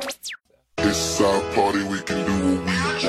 [0.00, 3.02] It's our party, we can do what we want.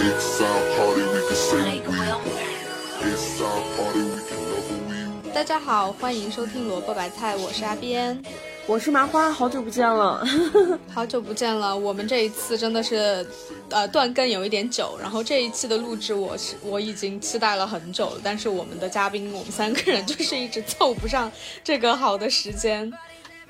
[0.00, 2.26] It's our party, we can say what we want.
[3.02, 5.32] It's our party, we can love what we want.
[5.32, 8.20] 大家好，欢迎收听萝卜白菜，我是阿边。
[8.66, 10.26] 我是麻花，好久不见了。
[10.92, 13.24] 好久不见了，我们这一次真的是，
[13.70, 14.98] 呃，断更有一点久。
[15.00, 21.30] 然后这一期的录制，我是我已经期待了很久了，但是我们的嘉宾，我们三个人就是一直凑不上
[21.62, 22.92] 这个好的时间。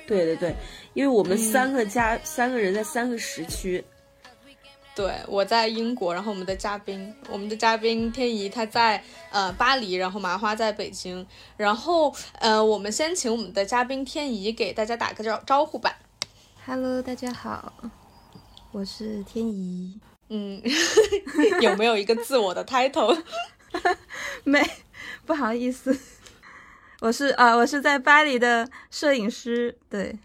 [0.09, 0.57] 对对对，
[0.95, 3.85] 因为我们三个家、三个人在三个时区。
[4.97, 11.25] 对，我在英国，然后我们的嘉宾，我们的嘉宾天怡他在呃巴黎，然后麻花在北京，
[11.57, 15.97] 然后呃，我们先请我们的嘉宾天怡给大家打个招招呼吧。
[16.67, 17.73] Hello，大家好，
[18.73, 20.01] 我是天怡。
[20.31, 20.61] 嗯，
[21.63, 23.23] 有没有一个自我的 title？
[24.43, 24.61] 没，
[25.25, 25.97] 不好意思，
[27.01, 30.19] 我是啊、我是在巴黎的摄影师，对，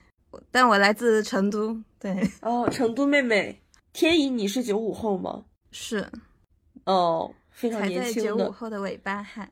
[0.50, 3.62] 但我来自成都，对，哦，成都妹妹，
[3.94, 5.46] 天怡，你是九五后吗？
[5.72, 6.10] 是
[6.86, 9.52] 哦，非常年轻的九五后的尾巴汉，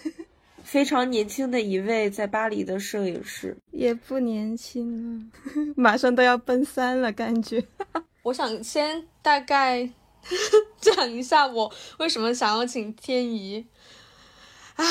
[0.64, 3.54] 非常年轻的一位在巴黎的摄影师。
[3.70, 5.26] 也不年轻了，
[5.76, 7.62] 马上都要奔三了，感觉。
[8.24, 9.86] 我想先大概
[10.80, 13.66] 讲一下我为什么想要请天怡。
[14.76, 14.84] 唉，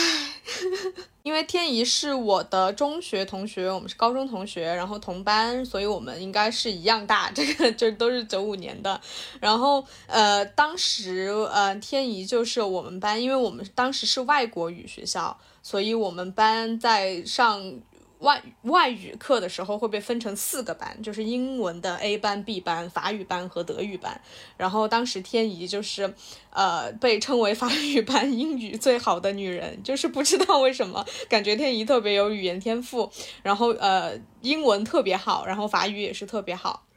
[1.24, 9.00] 因为天怡是我的中学同学，我们是高中同学，然后同班，所以我们应该是一样大，这个就都是九五年的。
[9.40, 17.80] 然后呃，当时呃，天怡就是我们班，因为我们当时是外国语学校，所以我们班在上
[18.24, 24.20] 外外语课的时候会被分成四个班，就是英文的 A 班、B 班、法语班和德语班。
[24.58, 26.14] 然后当时天怡就是，
[26.50, 33.12] 呃，被称为法语班英语最好的女人，就是不知道为什么，感觉天怡特别有语言天赋，
[33.44, 36.88] 然后呃，英文特别好，然后法语也是特别好。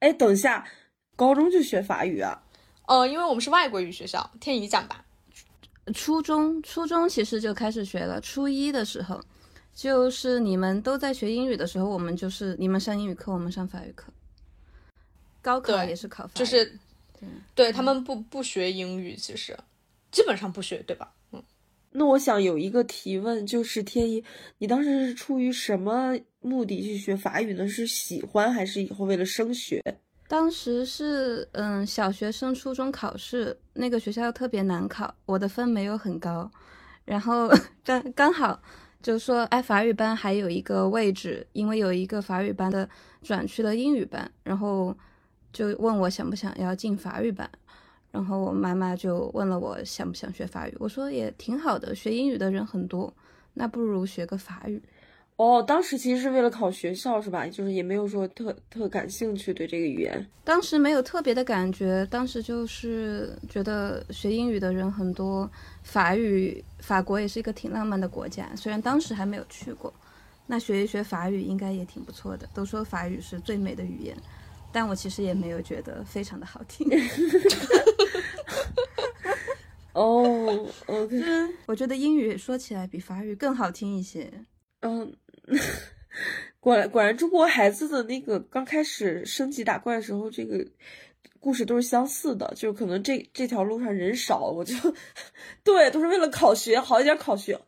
[0.00, 0.66] 哎，等一下，
[1.16, 2.42] 高中就学法语啊？
[2.88, 5.04] 呃，因为我们是外国语学校，天怡讲吧。
[5.94, 9.20] 初中初中其实就开始学了，初一的时候，
[9.74, 14.12] 就是你们都在学英语的时候，我们就是你们上英语课，我们上法语课。
[15.40, 16.78] 高考也是考法语，就是，
[17.54, 19.58] 对他们不不学英语，其实
[20.10, 21.12] 基本上不学，对吧？
[21.32, 21.42] 嗯，
[21.90, 24.22] 那我想有一个提问，就是天一，
[24.58, 27.66] 你当时是出于什么目的去学法语呢？
[27.66, 29.82] 是喜欢还是以后为了升学？
[30.28, 36.50] 当时是嗯，小学升初中考试，那个学校特别难考，我的分没有很高，
[37.04, 37.50] 然后
[37.84, 38.62] 刚刚好
[39.02, 42.88] 就说，哎，法语班还有一个位置，因为有一个法语班的
[43.20, 44.96] 转去了英语班，然后
[45.52, 47.50] 就问我想不想要进法语班，
[48.12, 53.12] 然后我妈妈就问了我想不想学法语，我说也挺好的，学英语的人很多，
[53.54, 54.80] 那不如学个法语。
[55.42, 57.44] 哦，当时其实是为了考学校是吧？
[57.48, 60.24] 就是也没有说特特感兴趣对这个语言。
[60.44, 65.50] 当时没有特别的感觉，当时就是觉得学英语的人很多，
[65.82, 69.92] 法语法国也是一个挺浪漫的国家，虽然当时还没有去过，
[70.46, 72.48] 那学一学法语应该也挺不错的。
[72.54, 74.16] 都说法语是最美的语言，
[74.70, 76.88] 但我其实也没有觉得非常的好听。
[79.92, 81.20] 哦，OK，
[81.66, 84.32] 我觉得英语说起来比法语更好听一些。
[84.80, 85.12] 嗯，
[86.60, 90.64] 果然果然中国孩子的那个刚开始升级打怪的时候，这个
[91.40, 94.74] 故事都是相似的，就可能这这条路上人少，我就
[95.64, 97.60] 对，都是为了考学好一点考学，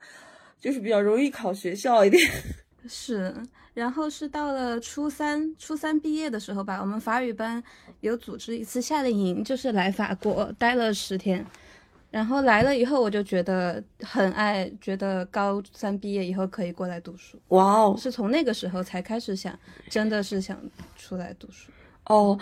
[0.61, 2.23] 就是比较容易考学校一点。
[2.89, 3.35] 是，
[3.73, 7.61] 然后是到了初三，初三毕业的时候吧，我们法语班
[8.01, 11.45] 有组织一次夏令营，就是来法国待了十天。
[12.15, 17.37] 然后来了以后，我就觉得很爱，觉得高三毕业以后可以过来读书。
[17.49, 19.59] 哇哦是从那个时候才开始想，
[19.91, 20.57] 真的是想
[20.95, 21.73] 出来读书。
[22.05, 22.39] 哦，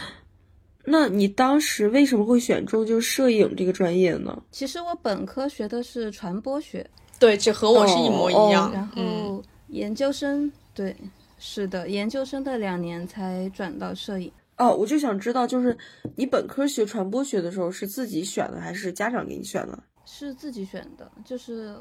[0.84, 4.42] 那你当时为什么会选中就摄影这个专业呢？
[4.50, 6.86] 其实我本科学的是传播学，
[7.18, 8.70] 对，这和我是一模一样。
[8.74, 10.94] 然嗯，后研究生，对，
[11.38, 14.30] 是的，研究生的两年才转到摄影。
[14.62, 15.76] 哦，我就想知道，就是
[16.14, 19.76] 你本科学传播学的时候是自己选的，还是家长给你选的？
[20.04, 21.76] 是自己选的，就是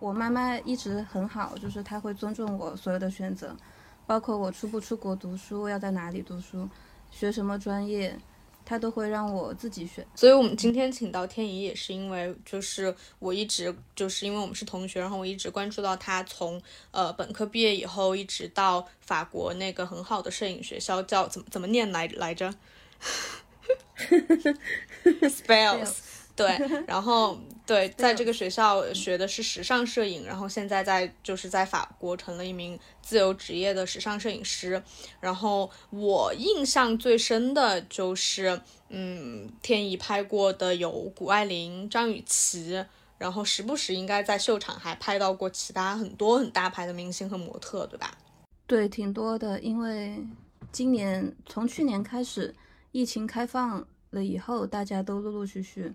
[0.00, 3.56] 我妈妈一直很好，就是她会尊重我所有的选择，
[4.06, 6.68] 包括我出不出国读书，要在哪里读书，
[7.10, 8.14] 学什么专业，
[8.66, 10.06] 她都会让我自己选。
[10.14, 16.60] 所以我们今天请到天怡，也是因为就是我一直就是因为我们是同学，然后我一直关注到他从
[16.90, 22.52] 呃本科毕业以后，一直到法国那个很好的摄影学校，叫怎么怎么念来来着？
[25.22, 25.94] Spells，
[26.34, 34.80] 对，然后对，在这个学校学的是时尚摄影，然后现在在就是在法国成了一名自由职业的时尚摄影师。
[35.18, 42.86] 然后我印象最深的就是，嗯，天怡拍过的有谷爱凌、张雨绮，
[43.18, 48.16] 然后时不时应该在秀场还拍到过其他很多很大牌的明星和模特，对吧？
[48.68, 50.24] 对，挺多的，因为
[50.70, 52.54] 今年从去年开始
[52.92, 55.92] 疫情开放了以后，大家都陆陆续续。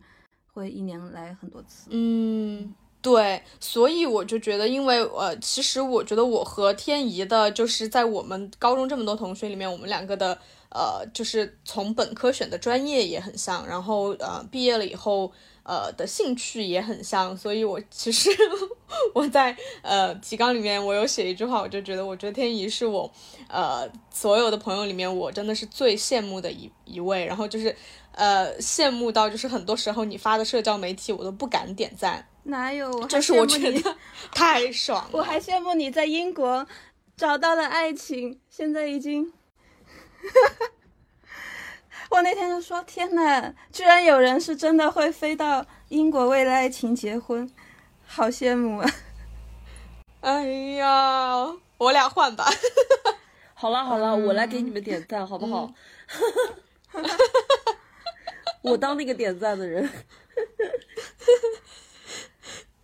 [0.62, 10.38] 会一年来很多次，嗯，对，所以我就觉得，因为呃，其实我觉得我和天怡的，就是在我们高中这么多同学里面，我们两个的
[10.70, 15.32] 呃，就是从本科选的专业也很像，然后呃，毕业了以后
[15.64, 18.30] 呃的兴趣也很像，所以我其实
[19.16, 23.12] 我在呃提纲里面我有写一句话，我就觉得，我觉得天怡是我
[23.50, 27.76] 呃所有的朋友里面，我真的是最羡慕的一一位，然后就是。
[28.14, 32.92] 呃，羡慕到就是很多时候你发的社交媒体我都不敢点赞，哪有？
[33.08, 33.96] 就是我觉得
[34.34, 35.10] 太爽了。
[35.14, 36.68] 我还羡慕你在英国
[37.16, 39.32] 找到了爱情，现在已经，
[42.10, 47.50] 我那天就说天呐，居然有人是真的会飞到英国为了爱情结婚，
[48.06, 48.92] 好羡慕啊！
[50.22, 50.44] 哎
[50.76, 51.48] 呀，
[51.78, 52.46] 我俩换吧。
[53.56, 55.72] 好了好了，我来给你们点赞好不好？
[58.62, 59.90] 我当那个点赞的人，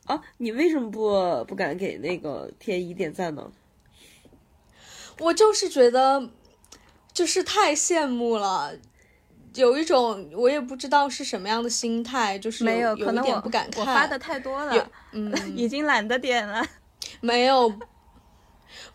[0.06, 3.51] 啊，你为什么不不敢给那个天一点赞呢？
[5.19, 6.29] 我就是觉得，
[7.13, 8.75] 就是太羡慕了，
[9.56, 16.65] 有一种我也不知道是什么样的心态，就是没有可能我不敢看，我发的太多了， 嗯，已经懒得点了，
[17.21, 17.74] 没有。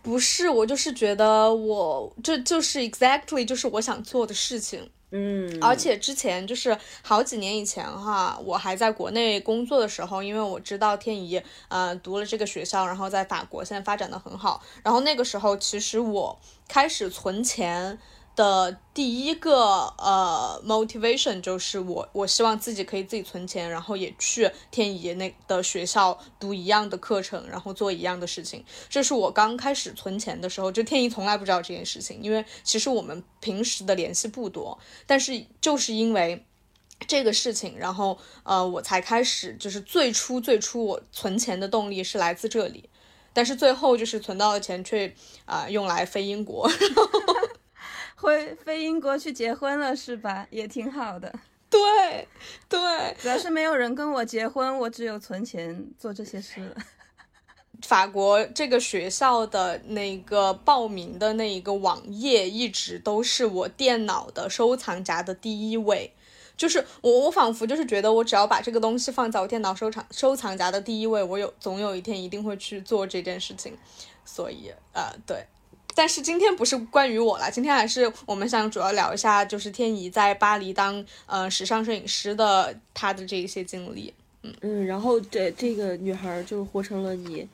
[0.03, 17.99] 不是，我就是觉得我这就是 exactly 就是我想做的事情，嗯，而且之前就是好几年以前哈，我还在国内工作的时候，因为我知道天怡呃读了这个学校，然后在法国现在发展的很好，然后那个时候其实我开始存钱。
[18.35, 28.65] 的第一个呃 motivation 就是我我希望自己可以自己存钱，然后也去天怡那的学校读一样的课程，然后做一样的事情。
[28.89, 34.79] 这是我刚开始存钱的时候，就天怡从来不知道这件事情，因为其实我们平时的联系不多。
[35.07, 36.47] 但是就是因为
[37.07, 42.89] 这个事情，然后呃我才开始，就是最初最初我存钱的动力是来自这里，
[43.33, 45.15] 但是最后就是存到的钱却
[45.45, 46.67] 啊用来飞英国。
[46.69, 47.05] 然 后
[48.23, 50.47] 会飞英国去结婚了是吧？
[50.51, 51.33] 也挺好的。
[51.69, 52.29] 对，
[52.69, 56.73] 对，主要是没有人跟我结婚，我只有存钱做这些事。
[57.83, 66.13] 法国这个学校的那个报名的那一个网页，一直都是我电脑的收藏夹的第一位。
[66.57, 73.77] 就是我，我仿佛就是觉得，我只要把这个东西放在我电脑收藏收藏夹的第一位，我有总有一天一定会去做这件事情。
[74.25, 75.45] 所以，呃，对。
[75.95, 84.13] 但是今天不是关于我了，今天还是我们想主要聊一下，就是天怡在巴黎当呃时尚摄影师的她的这一些经历。
[84.43, 87.47] 嗯嗯，然后这这个女孩就是活成了你，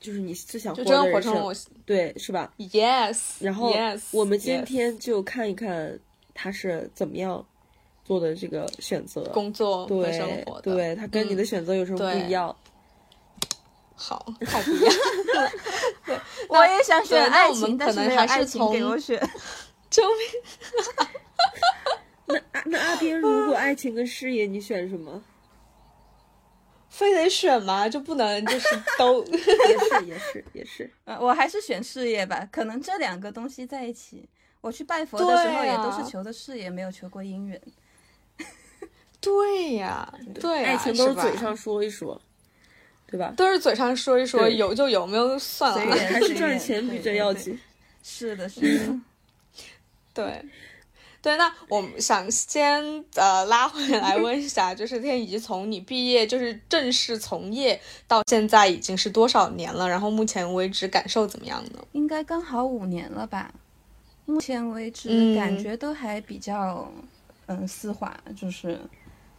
[0.00, 1.54] 就是你最想活的人生，
[1.84, 3.18] 对，是吧？Yes。
[3.40, 3.74] 然后
[4.10, 5.98] 我们今天就看一看
[6.32, 7.44] 她是怎么样
[8.06, 12.56] 做的这个选择，工作和生活的，对她跟你的选择有什么不一样？
[14.02, 14.92] 好， 太不一样。
[16.04, 16.18] 对，
[16.48, 19.16] 我也想选爱情，但是没有爱情给我选。
[19.88, 20.20] 救命！
[22.26, 25.22] 那那阿斌，如果爱情跟事业，你选什么？
[26.88, 27.88] 非得选吗？
[27.88, 28.68] 就不能就是
[28.98, 29.22] 都？
[29.26, 30.90] 也是也是也是。
[31.04, 32.48] 嗯，我还是选事业吧。
[32.50, 34.28] 可能这两个东西在一起，
[34.60, 37.60] 我去拜佛的时候也都是求的事业，没有求过姻缘。
[39.20, 42.20] 对呀，对，爱情都是嘴上说一说。
[43.12, 43.32] 对吧？
[43.36, 47.56] 都是嘴上说一说，有就有，没有就算了，还是赚钱比这要紧。
[48.02, 49.00] 是的，是的。
[50.14, 50.42] 对，
[51.20, 52.82] 对，那我们想先
[53.16, 57.78] 呃拉回来问一下，就是天怡，从你毕业就是正式从业
[58.08, 59.86] 到现在已经是多少年了？
[59.86, 61.84] 然后目前为止感受怎么样呢？
[61.92, 63.52] 应该刚好五年了吧？
[64.24, 66.90] 目前为止感觉都还比较
[67.46, 68.80] 嗯丝滑，就是。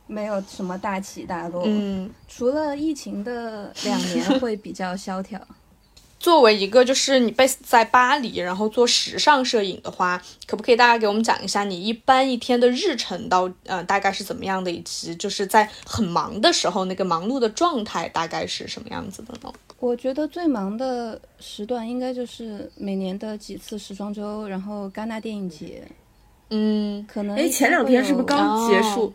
[0.07, 5.39] 没有什么大起大落，嗯，除了疫情的两年 会比较萧条。
[6.19, 19.51] 作为一个就是你 base 在巴黎，然后做时尚摄影的话，可不可以大家给我们讲一下你一般一天的日程到呃大概是怎么样的，以及就是在很忙的时候那个忙碌的状态大概是什么样子的呢？
[19.81, 25.85] 我觉得最忙的时段应该就是每年的几次时装周，然后戛纳电影节，
[26.51, 29.13] 嗯，可能哎前两天是不是刚结束？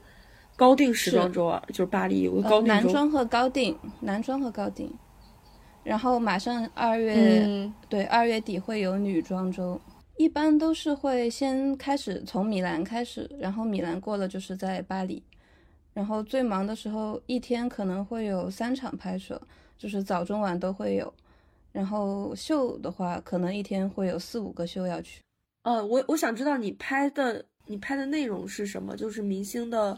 [0.59, 2.67] 高定时装周啊，就是巴黎有个高呃、定周。
[2.67, 4.93] 男装和高定，男装和高定，
[5.85, 9.81] 然后马上二月，嗯对，二月底会有女装周，
[10.17, 15.23] 一般都是会先开始从米兰开始，然后米兰过了就是在巴黎，
[15.95, 19.41] 然后最忙的时候一天可能会有三场拍摄，
[19.79, 21.15] 就是早中晚都会有，
[21.71, 25.23] 然后秀的话可能一天会有四五个秀要去。
[25.63, 28.97] 呃，我我想知道你拍的你拍的内容是什么？
[28.97, 29.97] 就是明星的，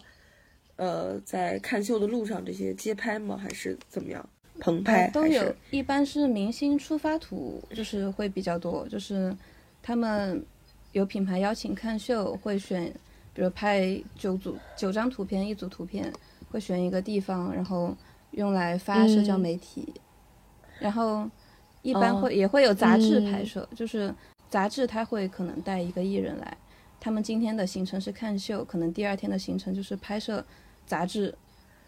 [0.80, 3.36] 呃，在看秀的路上这些街拍吗？
[3.36, 4.26] 还是怎么样？
[4.60, 9.36] 棚拍、呃都有，一般是明星出发图，就是会比较多，就是
[9.82, 10.42] 他们
[10.92, 12.90] 有品牌邀请看秀，会选，
[13.34, 16.10] 比如拍九组九张图片，一组图片
[16.50, 17.94] 会选一个地方，然后
[18.30, 19.86] 用来发社交嗯媒体，
[20.78, 21.28] 然后
[21.82, 24.14] 一般哦会、也会有杂志拍嗯摄，就是
[24.48, 26.56] 杂志它会可能带一个艺人来，
[26.98, 30.42] 他们今天的行程是看秀，可能第二天的行程就是拍摄
[30.90, 31.38] 杂志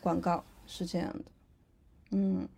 [0.01, 1.25] 广告，是这样的，
[2.13, 2.49] 嗯。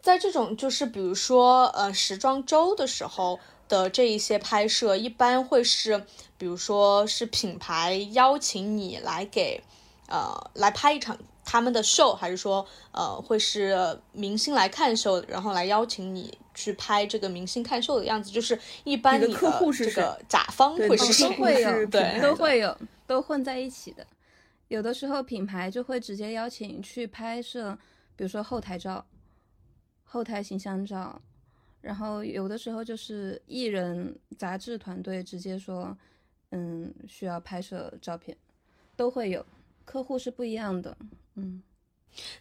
[0.00, 6.04] 在这种就是比如说呃时装周的时候的这一些拍摄，一般会是
[6.36, 9.62] 比如说是品牌邀请你来给
[10.08, 18.30] 呃来拍一场他们的秀，还是说呃会是明星来看秀，然后来邀请你去拍这个明星看秀的样子？
[18.30, 21.28] 就是一般你的你客户是这个甲方会是谁？
[21.28, 21.86] 都会有
[22.22, 24.06] 都会有，都混在一起的。
[24.68, 27.76] 有的时候品牌就会直接邀请去拍摄，
[28.16, 29.04] 比如说后台照、
[30.04, 31.20] 后台形象照，
[31.80, 35.96] 然后有的时候就是艺人、杂志团队直接说，
[36.50, 38.36] 嗯，需要拍摄照片，
[38.96, 39.44] 都会有。
[39.84, 40.96] 客户是不一样的，
[41.34, 41.62] 嗯。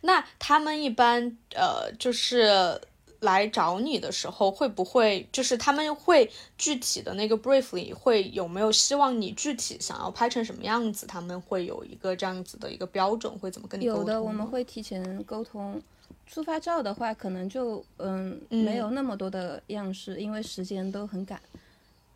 [0.02, 2.82] 那他们一般呃，就是
[3.22, 11.08] 来找你的时候，会不会就是他们会具体的那个 brief 里会有没有希望你具体想要拍成什么样子？
[11.08, 14.02] 他们会有一个这样子的一个标准，会怎么跟你沟通？
[14.02, 15.82] 有的我们会提前沟通。
[16.26, 21.42] 出发照的话，可能就嗯没有那么多的样式，因为时间都很赶。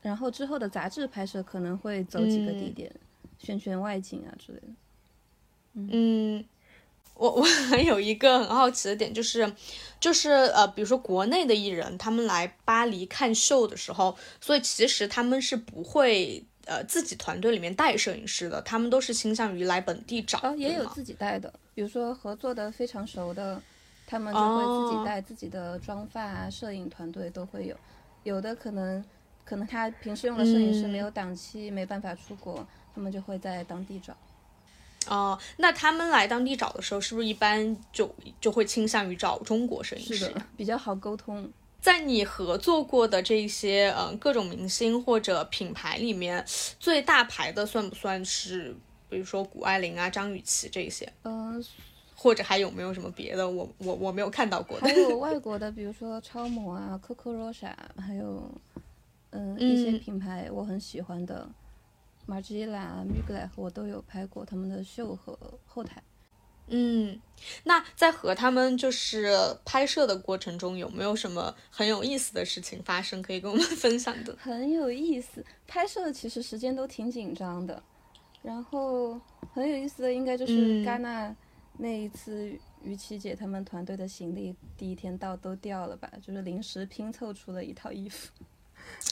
[0.02, 2.96] 然后之后的杂志拍摄可能会走几个地嗯点，
[3.40, 4.68] 选选外景啊之类的。
[5.74, 6.44] 嗯，
[7.22, 9.54] 我我还有一个很好奇的点，就是
[10.00, 20.40] 就是呃，比如说国内的艺人，他们来巴黎看秀的时候，所以其实他们是不会呃自己团队里面带摄影师的，他们都是倾向于来本地找。
[20.42, 23.62] 哦，也有自己带的，比如说合作的非常熟的，
[24.08, 27.76] 他们就会自己带自己的妆发啊、摄影团队都会有。
[28.24, 29.06] 有的可能
[29.46, 34.18] 可能他平时用的摄影师没有档期，没办法出国，他们就会在当地找。
[35.08, 40.16] 哦、那他们来当地找的时候，是不是一般就就会倾向于找中国摄影师？
[40.16, 41.50] 是的，比较好沟通。
[41.80, 46.46] 在你合作过的这些嗯、呃各种明星或者品牌里面，
[46.80, 48.76] 最大牌的算不算是，
[49.10, 51.12] 比如说谷爱凌啊、张雨绮这些？
[51.24, 51.66] 嗯、
[52.16, 53.50] 或者还有没有什么别的？
[53.50, 54.94] 我我我没有看到过的还。
[54.94, 58.52] 有 外国的，比如说超模啊、Coco Rosa，还有
[59.32, 61.50] 嗯一些嗯品牌我很喜欢的
[62.32, 66.02] Margiela、Mugler，我都有拍过他们的秀和后台。
[66.74, 67.20] 嗯，
[67.66, 69.30] 那在和他们就是
[69.66, 74.34] 拍摄的过程中，有没有什么很有意思的事情发生，可以跟我们 分享的？
[74.40, 75.44] 很有意思。
[75.68, 77.84] 拍摄其实时间都挺紧张的，
[78.42, 79.20] 然后
[79.54, 81.36] 很有意思的应该就是嗯戛纳
[81.78, 88.32] 那一次，于琦姐他们团队的行李第一天到都掉了吧，就是临时拼凑出了一套衣服。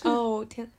[0.08, 0.72] 哦天，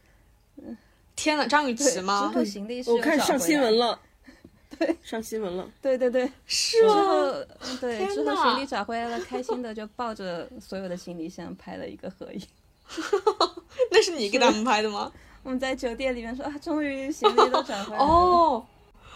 [1.23, 2.43] 天呐，张雨绮吗后？
[2.45, 3.99] 行李是我看上新闻了，
[4.79, 5.69] 对，上新闻了。
[5.83, 6.95] 对对对， 是吗？
[6.95, 7.33] 后
[7.81, 12.41] 对天之后呐行李找回来了，开心的就抱着所有的行李箱拍了一个合影。
[13.93, 15.13] 那是你给他们拍的吗？
[15.43, 18.05] 我们在酒店里面说啊，终于行李都找回来了。
[18.05, 18.67] 哦。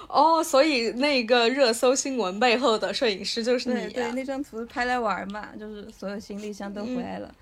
[0.07, 4.13] 哦，所以那个热搜新闻背后的摄影师就是你对！
[4.13, 7.35] 那张图拍来玩嘛，就是所有行李箱都回来了。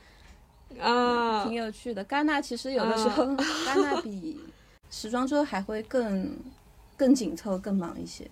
[0.81, 2.03] 啊挺有趣的。
[2.07, 4.41] 戛纳其实有的时候，戛纳比
[4.93, 6.37] 时装周还会更
[6.97, 8.31] 更紧凑、更忙一些。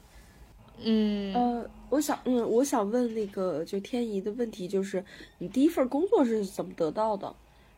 [0.83, 5.05] 嗯，呃，我想，嗯，我想问那个就天怡的问题，就是
[5.39, 7.35] 你第一份工作是怎么得到的？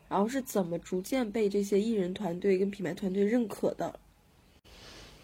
[0.09, 3.99] 然后是怎么逐渐被这些艺人团队跟品牌团队认可的？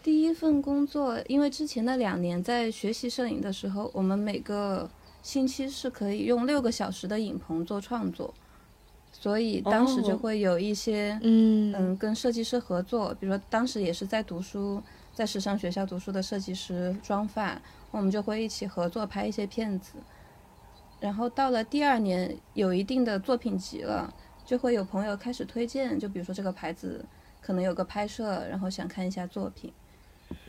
[0.01, 4.89] 第一份工作，因为之前的两年在学习摄影的时候，我们每个
[5.22, 8.34] 星期是可以用六个小时的影棚做创作，
[9.20, 14.82] 所以当时就哦会有一些嗯嗯，跟设计师合作，比如说当时也是在读书，
[15.14, 17.62] 在时尚学校读书的设计师妆发，
[17.92, 19.96] 我们就会一起合作拍一些片子。
[21.02, 24.14] 然后到了第二年，有一定的作品集了，
[24.46, 27.04] 就会有朋友开始推荐，就比如说这个牌子
[27.42, 29.70] 可能有个拍摄，然后想看一下作品。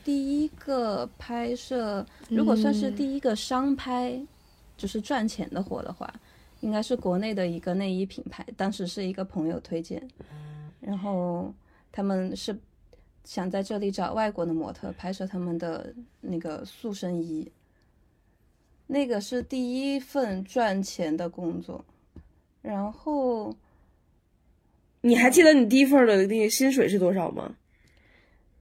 [0.05, 4.21] 第一个拍摄，如果算是嗯第一个商拍，
[4.77, 6.12] 就是赚钱的活的话，
[6.61, 10.02] 应该是国内的一个内衣品牌，当时是一个朋友推荐，
[10.81, 11.52] 然后
[11.90, 12.57] 他们是
[13.25, 17.50] 想在这里找外国的模特拍摄他们的那个塑身衣，
[18.87, 21.85] 那个是第一份赚钱的工作，
[22.62, 23.55] 然后
[25.00, 27.55] 你还记得你第一份的那个薪水是多少吗？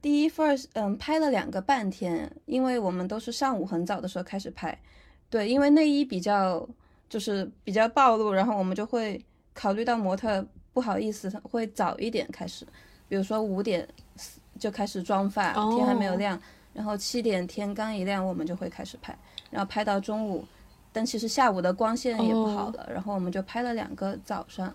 [0.00, 4.80] 第一份嗯拍了两个半天，因为我们都是上午很早的时候开始拍，
[5.28, 6.66] 对，因为内衣比较
[7.10, 12.64] 就是比较暴露，然后我们就会考虑到模特不好意思，会早一点开始，
[13.08, 13.86] 比如说五点
[14.58, 16.40] 就开始妆发，天还没有哦亮，
[16.72, 19.14] 然后七点天刚一亮我们就会开始拍，
[19.50, 20.46] 然后拍到中午，
[20.92, 24.72] 但其实下午的光线也不好了，然后我们就拍了两个早上，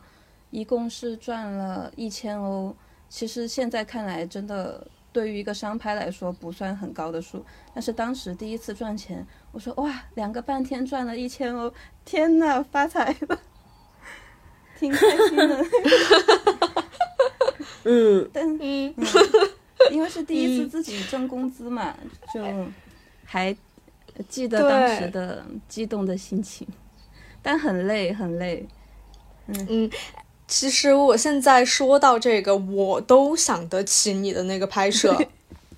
[0.51, 2.75] 一共是赚了一千欧。
[3.07, 11.71] 其实现在看来，真的对于一个商拍来说不算很高的数，但是当时第一次赚钱，我说哇，两个半天赚了一千欧，
[12.03, 13.39] 天呐，发财了，
[14.77, 15.65] 挺开心的。
[17.85, 18.93] 嗯，但嗯，
[19.91, 21.95] 因为是第一次自己挣工资嘛，
[22.33, 22.43] 就
[23.23, 23.55] 还
[24.27, 26.67] 记得当时的激动的心情，
[27.41, 28.67] 但很累很累。
[29.47, 29.89] 嗯嗯
[30.47, 35.17] 其实我现在说到这个，我都想得起你的那个拍摄，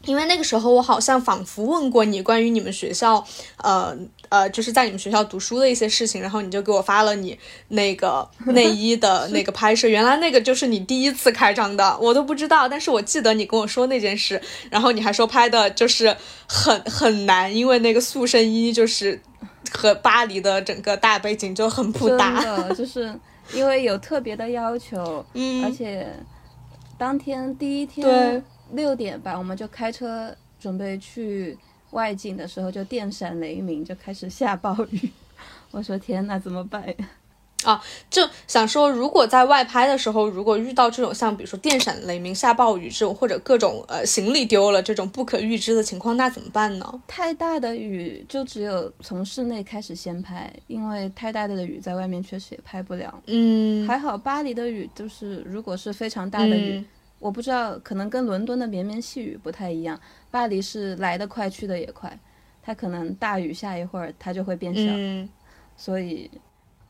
[0.08, 3.24] 因为那个时候我好像仿佛问过你关于你们学校，
[3.58, 3.96] 呃
[4.30, 7.38] 呃，就是在你们学校读书的一些事情，然后你就给我发了你
[7.68, 16.16] 那个 内衣的那个拍摄，原来那个就是你第一次开张的，我都不知道，但是我记得你跟我说那件事，然后你还说拍的就是
[16.48, 19.22] 很很难，因为那个塑身衣就是
[19.72, 23.14] 和巴黎的整个大背景就很不搭，的就 是
[23.54, 25.64] 因为有特别的要求，嗯。
[25.66, 26.08] 而且
[26.98, 28.04] 当天第一对。
[28.04, 31.58] 天六点吧，我们就开车准备去
[31.92, 35.10] 外景的时候，就电闪雷鸣，就开始下暴雨。
[35.72, 36.96] 我说天呐，怎么办呀？
[38.10, 47.02] 就想说，如果在外拍的时候，如果遇到这种像比如说电闪雷鸣、下暴雨这种，或者各种呃行李丢了这种不可预知的情况，那怎么办呢？
[47.08, 53.22] 太大的雨就只有从室内开始先拍，因为太大的雨在外面确实也拍不了。
[53.26, 56.86] 嗯，还好巴黎的雨就是，如果是非常大的雨，嗯
[57.20, 60.00] 我不知道，可能跟伦敦的绵绵细雨不太一样。
[60.30, 62.20] 巴黎是来得快，去得也快，
[62.62, 65.28] 它可能大雨下一会儿，它就会变小，嗯
[65.76, 66.30] 所以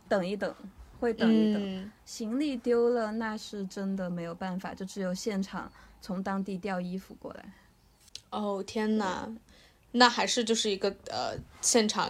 [0.08, 0.54] 等一等，
[1.00, 1.62] 会等一等。
[1.62, 5.70] 嗯行李丢了，那是真的没有办法，就只有现场
[6.02, 7.46] 从当地调衣服过来。
[8.30, 9.30] 哦天哪，
[9.92, 12.10] 那还是就是一个呃现场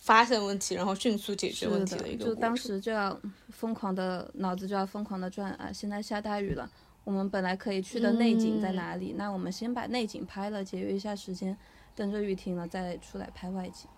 [0.00, 3.18] 发现问题，然后迅速解决问题的，一个就当时就要
[3.50, 5.70] 疯狂的脑子就要疯狂的转啊！
[5.72, 6.70] 现在下大雨了，
[7.08, 9.14] 我们本来可以去的内景在嗯哪里？
[9.16, 11.56] 那我们先把内景拍了，节约一下时间，
[11.94, 13.88] 等着雨停了再出来拍外景。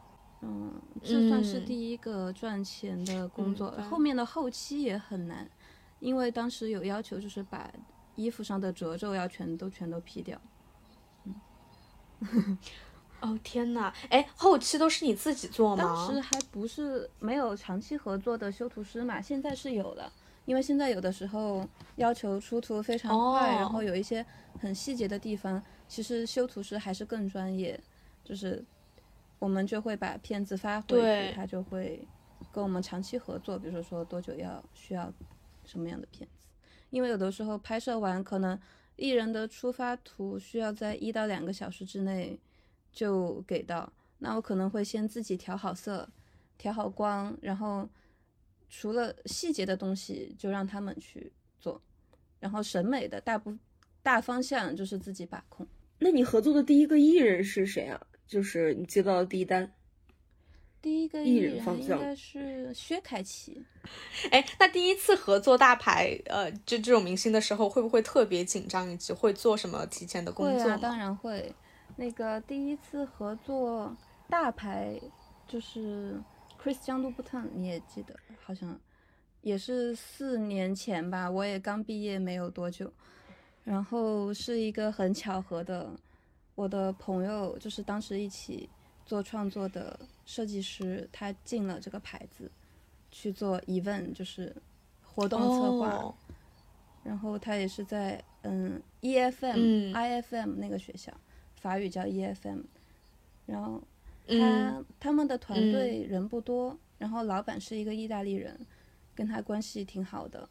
[0.42, 5.50] 嗯，这算是嗯第一个赚钱的工作，后面的后期也很难，
[5.98, 7.68] 因为当时有要求，就是把
[8.14, 10.40] 衣服上的褶皱要全都全都 P 掉。
[12.20, 12.58] 嗯
[13.22, 15.82] 哦天哪，哎，后期都是你自己做吗？
[15.82, 20.12] 当时还不是没有长期合作的修图师嘛，现在是有了。
[20.44, 24.24] 因为现在有的时候要求出图非常快，哦然后有一些
[24.58, 27.78] 很细节的地方，其实修图师还是更专业。
[28.22, 28.64] 就是
[29.38, 32.06] 我们就会把片子发回去，他就会
[32.52, 35.12] 跟我们长期合作，比如说说多久要需要
[35.64, 36.46] 什么样的片子。
[36.90, 38.58] 因为有的时候拍摄完，可能
[38.96, 42.38] 艺人的出发图需要在一到两个小时之内
[42.92, 46.08] 就给到，那我可能会先自己调好色，
[46.58, 47.88] 调好光，然后
[48.70, 51.82] 除了细节的东西就让他们去做，
[52.38, 53.54] 然后审美的大部
[54.02, 55.66] 大方向就是自己把控。
[55.98, 58.00] 那你合作的第一个艺人是谁啊？
[58.26, 59.70] 就是你接到的第一单。
[60.80, 63.62] 第一个艺艺人方向应该是薛凯琪，
[64.30, 70.64] 哎，那第一次合作大牌，呃，就这种明星的时候，会不会特别紧张，以及会做什么提前的工作吗？
[70.64, 71.54] 会啊，当然会。
[71.96, 73.94] 那个第一次合作
[74.30, 74.98] 大牌
[75.46, 76.18] 就是
[76.60, 78.78] Chris 江都布特，你也记得，好像
[79.40, 82.92] 也是四年前吧，我也刚毕业没有多久。
[83.64, 85.90] 然后是一个很巧合的，
[86.54, 88.68] 我的朋友就是当时一起
[89.06, 92.50] 做创作的设计师，他进了这个牌子
[93.10, 94.54] 去做 event，就是
[95.02, 95.88] 活动策划。
[95.96, 96.14] 哦
[97.02, 101.10] 然后他也是在嗯 EFM、嗯 IFM 那个学校，
[101.56, 102.60] 法语叫 EFM。
[103.46, 103.82] 然后
[104.38, 108.58] 他、嗯他们的团队人不多，然后老板是一个意大利人，
[109.14, 110.48] 跟他关系挺好的。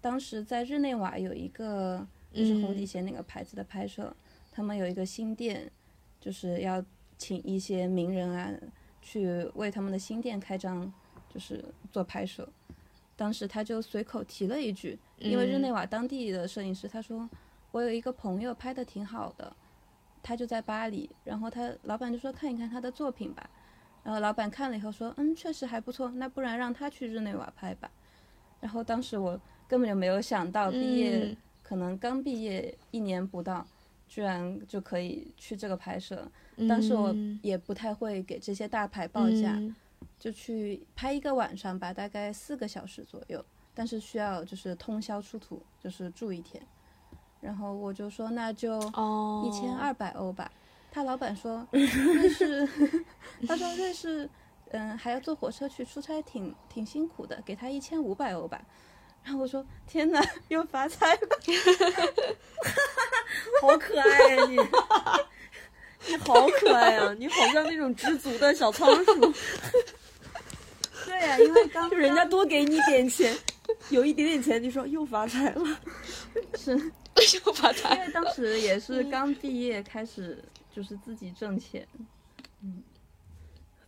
[0.00, 4.14] 当时在日内瓦有一个就是红底嗯鞋那个牌子的拍摄，
[4.50, 5.70] 他们有一个新店，
[6.20, 6.84] 就是要
[7.18, 8.52] 请一些名人啊，
[9.02, 10.92] 去为他们的新店开张，
[11.32, 12.48] 就是做拍摄。
[13.16, 17.28] 当时他就随口提了一句，因为日内瓦当地的摄影师他说，
[17.70, 19.54] 我有一个朋友拍的挺好的，
[20.22, 23.48] 他就在巴黎，然后他老板就说看一看他的作品吧。
[24.02, 27.90] 然后老板看了以后说，嗯，确实还不错，那不然让他去日内瓦拍吧。
[28.60, 33.64] 然后当时我根本就没有想到，毕业、嗯可能刚毕业一年不到，
[34.08, 36.26] 居然就可以去这个拍摄。
[36.68, 39.72] 当时我嗯也不太会给这些大牌报价，嗯
[40.18, 46.60] 就去拍一个晚上吧，大概四个小时左右，但是需要就是通宵出图，就是住一天。
[47.40, 50.50] 然后我就说那就哦，一千二百欧吧。
[50.92, 52.68] 他老板说瑞士，
[53.46, 54.28] 他说瑞士，
[54.70, 58.60] 嗯，还要坐火车去出差挺，挺辛苦的，给他一千五百欧吧。
[59.22, 61.20] 然后我说天哪，又发财了。
[63.62, 64.56] 好可爱呀、你，
[66.08, 69.32] 你好可爱呀、你好像那种知足的小仓鼠，
[71.06, 73.36] 对呀、因为刚就 人家多给你点钱，
[73.90, 75.64] 有一点点钱，你说又发财了。
[76.56, 76.90] 是
[77.46, 78.00] 又发因。
[78.00, 81.86] 为当时也是刚毕业，开始就是自己挣钱。
[82.62, 82.82] 嗯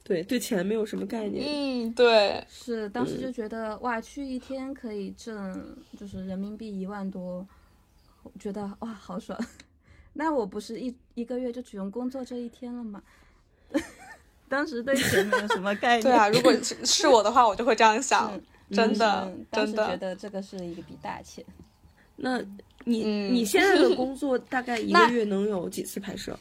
[0.04, 1.46] 对，对钱没有什么概念。
[1.46, 7.46] 嗯，对，是当时就觉得哇，去一天可以挣就是人民币一万多，
[8.24, 9.38] 我觉得哇好爽。
[10.14, 13.00] 那我不是一一个月就只用工作这一天了吗？
[14.48, 16.02] 当时对钱没有什么概念。
[16.02, 18.38] 对啊，如果是是我的话，我就会这样想，
[18.70, 21.44] 真的真的觉得这个是一个笔大钱。
[22.16, 22.44] 那
[22.84, 26.38] 你、嗯你现在的工作大概一个月能有几次拍摄？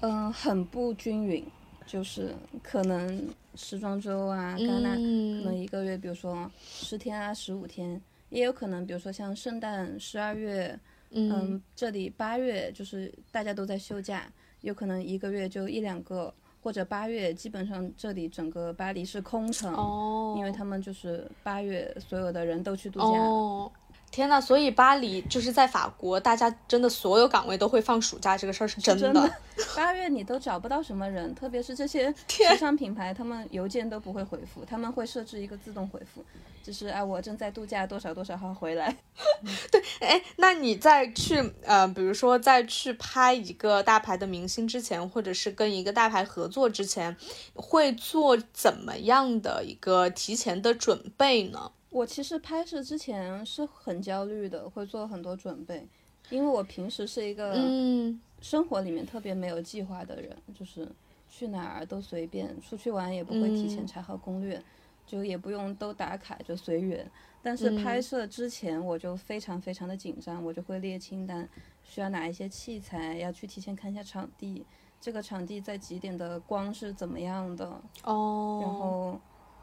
[0.00, 1.44] 嗯，很不均匀，
[1.86, 5.00] 就是可能时装周啊、戛纳，可
[5.44, 10.76] 能嗯一个月，比如说十天啊、十五天，也有可能，比如说像圣诞十二月，
[11.10, 14.24] 嗯嗯，这里八月就是大家都在休假，
[14.62, 23.06] 有可能一个月就一两个，或者八月基本上这里整个巴黎是空城，哦，因为他们就是八月所有的人都去度假。
[23.06, 23.70] 哦，
[24.12, 29.32] 天呐，所以巴黎就是在法国，大家真的所有岗位都会放暑假，这个事儿是真真的，
[29.74, 36.22] 八月你都找不到什么人，特别是这些时尚品牌，他们邮件都不会回复，他们会设置一个自动回复，
[36.62, 38.94] 就是啊，我正在度假，多少多少号回来。
[39.72, 47.16] 对哎，那你在去呃，比如说在去拍一个大牌的明星之前，或者是跟一个大牌合作之前，
[47.54, 51.72] 会做怎么样的一个提前的准备呢？
[51.92, 55.86] 我其实拍摄之前是很焦虑的，会做很多准备，
[56.30, 58.20] 因为我平时是一个嗯。
[58.40, 60.90] 生活里面特别没有计划的人，就是
[61.28, 63.86] 去哪儿都随便，出去玩也不会提前嗯。
[63.86, 64.60] 查好攻略，
[65.06, 67.08] 就也不用都打卡，就随缘。
[67.40, 68.02] 但是拍嗯。
[68.02, 71.48] 摄之前我就非常非常的紧张，我就会列清单，
[71.84, 74.66] 需要哪一些器材，要去提前看一下场地，
[75.00, 79.20] 这个场地在几点的光是怎么样的，哦，然后，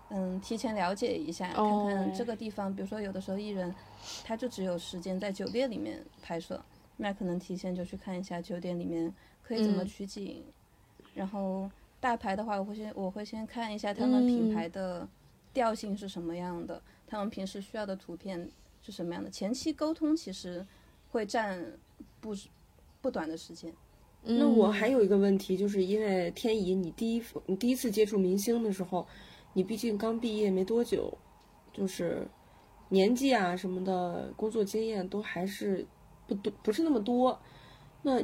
[0.09, 3.73] 嗯，提前了解一下，看看这个地方，比如说有的时候艺人，
[4.23, 6.63] 他就只有时间在酒店里面拍摄，
[6.97, 9.87] 那可能提前就去看一下酒店里面可以怎么嗯。
[9.87, 10.43] 取景，
[11.13, 11.69] 然后
[11.99, 14.53] 大牌的话，我会先我会先看一下他们品嗯。
[14.53, 15.07] 牌的
[15.53, 18.49] 调性是什么样的，他们平时需要的图片
[18.81, 20.65] 是什么样的，前期沟通其实
[21.11, 21.63] 会占
[22.19, 22.35] 不
[22.99, 23.71] 不短的时间。
[24.23, 24.73] 那我嗯。
[24.73, 29.07] 还有一个问题，就是因为天怡，你第一你第一次接触明星的时候，
[29.53, 31.17] 你毕竟刚毕业没多久，
[31.73, 32.27] 就是
[32.89, 35.85] 年纪啊什么的，工作经验都还是
[36.27, 37.37] 不多，不是那么多。
[38.01, 38.21] 那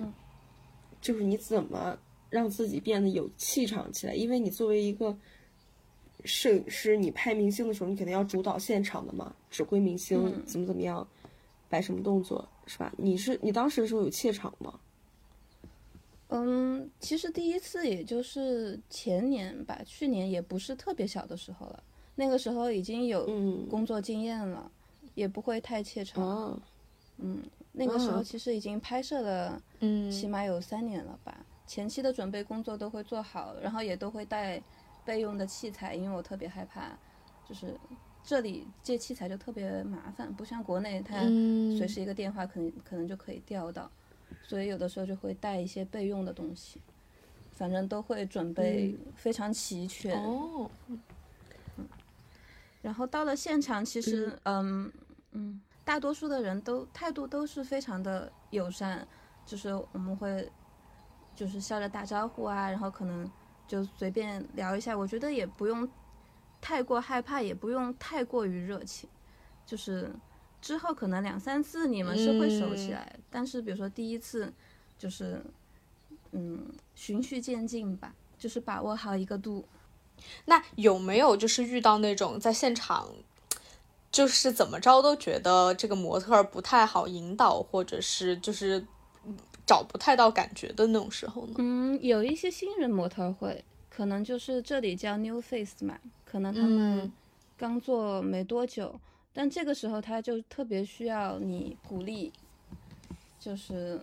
[1.01, 1.97] 就是你怎么
[2.29, 4.15] 让自己变得有气场起来？
[4.15, 5.17] 因为你作为一个
[6.23, 11.05] 摄影师，你拍明星的时候，你肯定要主导现场的嘛，指挥明星嗯怎么怎么样，
[11.69, 12.93] 摆什么动作，是吧？
[12.97, 14.79] 你是你当时的时候有怯场吗？
[16.35, 21.83] 嗯，其实第一次也就是前年吧，去年也不是特别小的时候了，
[22.15, 24.71] 那个时候已经有嗯，工作经验了，
[25.13, 26.23] 也不会太怯场。
[26.23, 26.59] 哦，
[27.71, 31.45] 那个时候嗯其实已经拍摄了，嗯起码有三年了吧。
[31.67, 34.61] 前期的准备工作都会做好，然后也都会带
[35.03, 36.97] 备用的器材，因为我特别害怕，
[37.47, 37.75] 就是
[38.23, 43.89] 这里借器材就特别麻烦，不像国内它嗯随时一个电话可能可能就可以调到，
[44.43, 46.81] 所以有的时候就会带一些备用的东西，
[47.53, 50.15] 反正都会准备非常齐全。
[50.23, 50.69] 哦，
[52.81, 54.91] 然后到了现场，其实嗯
[55.31, 59.07] 嗯，大多数的人都态度都是非常的友善，
[59.45, 60.49] 就是我们会
[61.35, 63.29] 就是笑着打招呼啊，然后可能
[63.67, 65.89] 就随便聊一下，我觉得也不用
[66.61, 69.09] 太过害怕，也不用太过于热情，
[69.65, 70.13] 就是
[70.65, 74.51] 之后可能两三次你们是会熟起来，但是比如说第一次
[74.97, 75.41] 就是。
[76.37, 79.63] 嗯，循序渐进吧，就是把握好一个度。
[80.43, 83.07] 那有没有就是遇到那种在现场，
[84.11, 88.85] 就是怎么着都觉得这个模特不太好引导，或者是就是
[89.65, 91.53] 找不太到感觉的那种时候呢？
[91.59, 97.13] 嗯，有一些新人模特会，可能就是这里叫 new face 嘛，可能他们嗯
[97.55, 98.99] 刚做没多久，
[99.37, 102.31] 但这个时候他就特别需要你鼓励，
[103.37, 103.99] 就是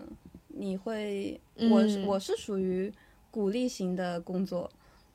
[0.49, 2.93] 你会，我我是属于
[3.31, 4.71] 鼓励型的工作，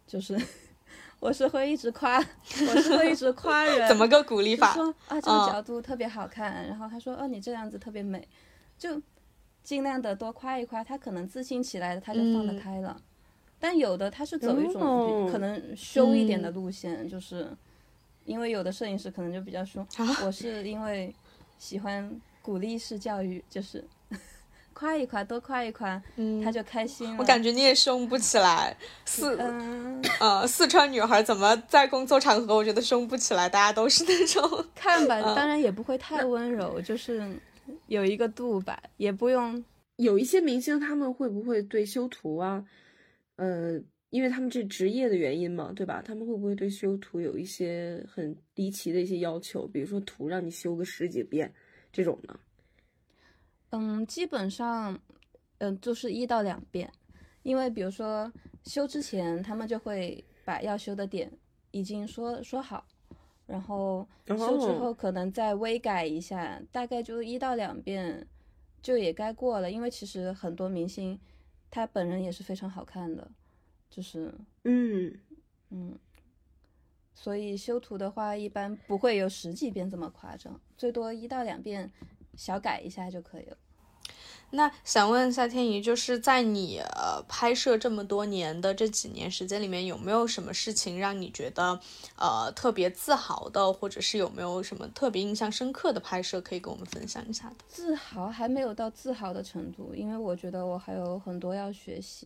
[0.07, 0.35] 就是
[1.21, 4.73] 我是会一直夸，我是会一直夸人， 怎么个鼓励就法？
[4.73, 8.27] 说啊，这嗯个角度特别好看，然后他说，哦、你这样子特别美，
[8.75, 8.99] 就
[9.61, 12.99] 尽量的多夸一夸，他可能自信起来了，他就放得嗯开了。
[13.59, 17.49] 但有的他是走一种哦可能凶一点的嗯路线，就是
[18.27, 21.15] 因为有的摄影师可能就比较凶，啊我是因为
[21.57, 23.83] 喜欢鼓励式教育，就是
[24.73, 27.15] 夸一夸，多夸一夸，嗯他就开心了。
[27.17, 28.75] 我感觉你也凶不起来。
[29.05, 34.65] 四嗯，呃，四川女孩怎么在工作场合，我觉得凶不起来，大家都是那种。
[34.75, 37.25] 看吧，嗯当然也不会太温柔，就是
[37.87, 39.63] 有一个度吧，也不用
[39.95, 42.63] 有一些明星他们会不会对修图啊，
[43.37, 46.01] 呃，因为他们这职业的原因嘛，对吧？
[46.01, 49.67] 他们会不会对修图有一些很离奇的一些要求？
[49.67, 51.53] 比如说图让你修个十几遍
[51.91, 52.39] 这种呢？
[53.71, 54.97] 嗯，基本上，
[55.57, 56.89] 嗯，就是一到两遍，
[57.43, 58.31] 因为比如说
[58.63, 61.29] 修之前，他们就会把要修的点
[61.71, 62.87] 已经说说好，
[63.45, 68.25] 然后修之哦后可能再微改一下，大概就一到两遍
[68.81, 69.69] 就也该过了。
[69.69, 71.19] 因为其实很多明星
[71.69, 73.29] 他本人也是非常好看的，
[73.89, 75.19] 就是嗯，
[75.69, 75.97] 嗯，
[77.13, 81.91] 所以修图的话一般不会有十几遍这么夸张，最多一到两遍
[82.35, 83.57] 小改一下就可以了。
[84.51, 91.77] 那想问一下天怡，就是在你呃拍摄这么多年的这几年时间里面，有没有什么事情让你觉得
[92.17, 97.55] 呃特别自豪的，或者是有没有什么特别印象深刻的拍摄可以跟我们分享一下的？
[97.67, 102.25] 自豪还没有到自豪的程度，因为我觉得我还有很多要学习。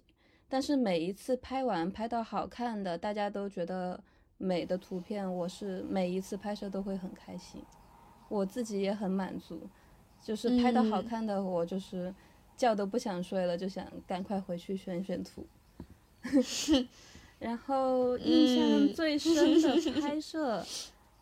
[0.51, 3.97] 但是每一次拍完拍到好看的，大家都觉得
[4.37, 7.63] 美的图片，我是每一次拍摄都会很开心，
[8.27, 9.61] 我自己也很满足。
[10.21, 12.13] 就是拍到好嗯看的，我就是
[12.57, 15.47] 觉都不想睡了，就想赶快回去选选图。
[17.39, 20.63] 然后印象嗯 最深的拍摄，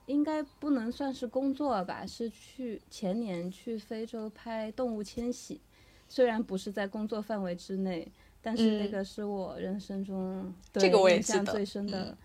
[0.08, 5.62] 应该不能算是工作吧，是去前年去非洲拍动物迁徙，
[6.08, 8.12] 虽然不是在工作范围之内，
[8.42, 12.18] 但是那嗯个是我人生中这对个我印象最深的嗯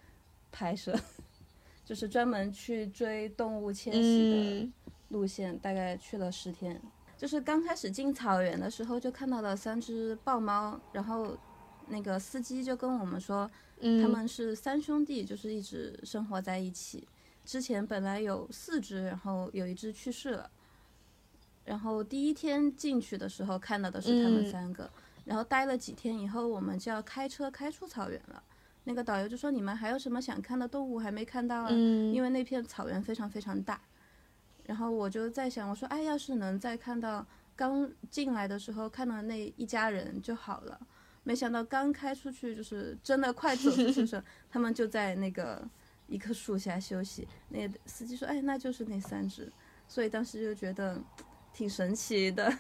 [0.53, 0.99] 拍摄，
[1.85, 4.73] 就是专门去追动物迁徙的嗯
[5.09, 6.81] 路线，大概去了十天。
[7.17, 11.37] 就是刚开始进草原的时候，就看到了三只豹猫，然后
[11.89, 13.51] 那个司机就跟我们说，
[13.81, 17.07] 嗯，他们是三兄弟，就是一直生活在一起。
[17.45, 20.51] 之前本来有四只，然后有一只去世了。
[21.65, 24.91] 然后第一天进去的时候看到的是他们嗯三个，
[25.25, 28.43] 然后待了几天以后，我们就要开车开出草原了。
[28.85, 31.69] 那个导游就说：“你们还有什么想看的动物还没看到啊？
[31.71, 33.81] 嗯因为那片草原非常非常大。”
[34.67, 40.79] 然后我就在想，我说：“哎，要是能再看到刚进来的时候看到那一家人就好了。”
[41.25, 45.67] 没想到刚开出去，就是真的快走出去的时候， 他们就在那个
[46.07, 47.27] 一棵树下休息。
[47.49, 49.51] 那个司机说：“哎，那就是那三只。”
[49.89, 51.03] 所以当时就觉得
[51.55, 52.53] 挺神奇的。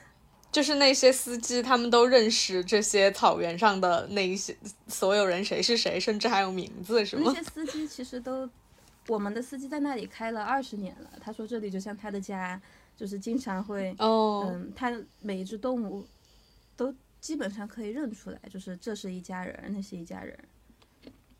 [0.55, 7.51] 就是那些司机，他们都认识这些草原上的那一些所有人谁是谁，甚至还有名字，是吗那些？
[7.51, 8.49] 司机其实都，
[9.09, 11.11] 我们的司机在那里开了二十年了。
[11.21, 12.63] 他说这里就像他的家，
[12.97, 16.07] 就是经常会，哦，嗯，他每一只动物
[16.77, 20.39] 都基本上可以认出来，就是这是一家人，那是一家人。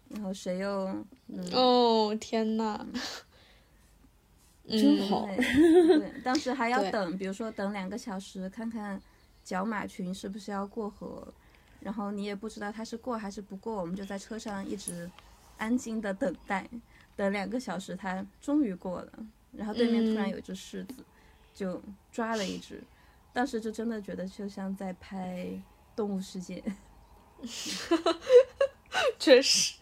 [0.09, 0.87] 然后谁又，
[1.29, 2.85] 嗯，哦，天呐，
[4.69, 9.01] 真好 对，当时还要等，比如说等两个小时，看看
[9.45, 11.27] 角马群是不是要过河，
[11.81, 15.11] 然后你也不知道它是过还是不过，我们就在车上一直
[15.59, 16.67] 安静的等待，
[17.15, 19.13] 等两个小时，它终于过了，
[19.53, 21.05] 然后对面突然嗯有一只狮子，
[21.55, 22.83] 就抓了一只，
[23.35, 25.47] 当时就真的觉得就像在拍
[25.95, 26.65] 动物世界。
[29.19, 29.75] 确实。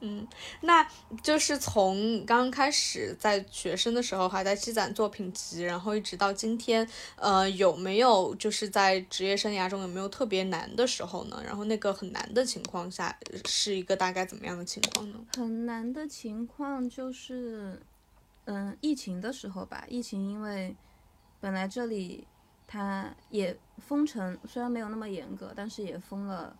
[0.00, 0.26] 嗯，
[0.62, 0.86] 那
[1.22, 11.42] 就是从刚开始在学生的时候还在积攒作品集，然后一直到今天，呃，有没有就是在职业生涯中有没有特别难的时候呢？
[11.44, 13.14] 然后那个很难的情况下
[13.46, 15.18] 是一个大概怎么样的情况呢？
[15.34, 17.80] 很难的情况就是，
[18.44, 20.74] 嗯，疫情的时候吧，疫情因为
[21.40, 22.26] 本来这里
[22.66, 26.56] 它也封城，虽然没有那么严格，但是也封了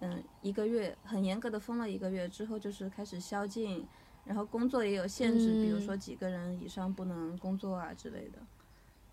[0.00, 3.86] 嗯一个月很严格的封了一个月之后，就是开始宵禁，
[4.24, 8.38] 然后工作也有限制，比如说几个人以上不能工作啊之类的。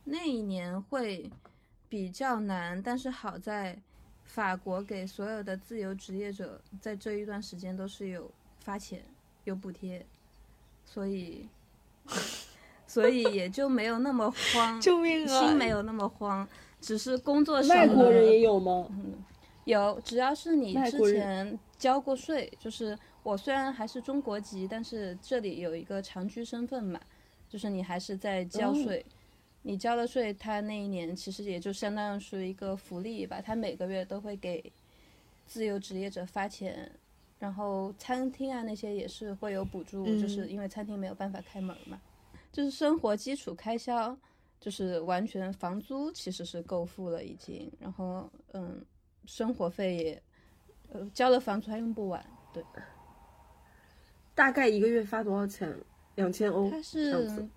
[0.03, 1.29] 那一年会
[1.89, 3.79] 比较难，但是好在
[4.23, 9.03] 法国给所有的自由职业者在这一段时间都是有发钱
[9.45, 10.05] 有补贴，
[10.83, 11.47] 所以
[12.85, 15.39] 所以也就没有那么 慌，救命啊！
[15.39, 16.47] 心没有那么慌，
[16.79, 18.87] 只是工作上外国人也有吗？
[19.65, 26.99] 有，只要是你之前交过税，就是我虽然还是中国籍，但是这里有一个长居身份嘛，
[27.49, 29.05] 就是你还是在交哦税。
[29.67, 34.71] 你交了税，他那一年其实也就相当于是一个福利吧，他每个月都会给
[35.47, 36.91] 自由职业者发钱，
[37.39, 41.99] 然后餐厅啊那些也是会有补助，就是嗯因为餐厅没有办法开门嘛，
[42.51, 44.15] 就是生活基础开销，
[44.61, 48.79] 就是完全房租其实是够付了已经，然后嗯，
[49.25, 50.23] 生活费也
[50.91, 52.63] 呃交了房租还用不完，对，
[54.33, 55.75] 大概一个月发多少钱？
[56.15, 56.69] 两千欧。
[56.69, 57.49] 它这样子是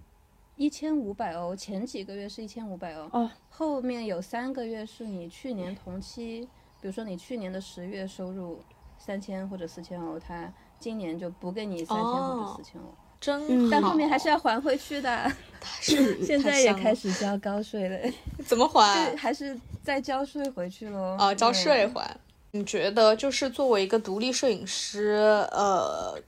[0.56, 6.48] 一千五百欧，前几个月是一千五百欧，哦，后面有三个月是你去年同期，
[6.80, 8.60] 比如说你去年的十月收入
[8.98, 15.30] 三千或者四千欧，他今年就补给你三千或者哦四千欧，真嗯但后面还是要还回去的。
[15.80, 18.12] 是现在也开始交高税了，
[18.46, 19.14] 怎么还，？
[19.16, 21.16] 还是再交税回去喽。
[21.18, 22.16] 啊，交税还。
[22.52, 26.18] 你觉得就是作为一个独立摄影师，呃，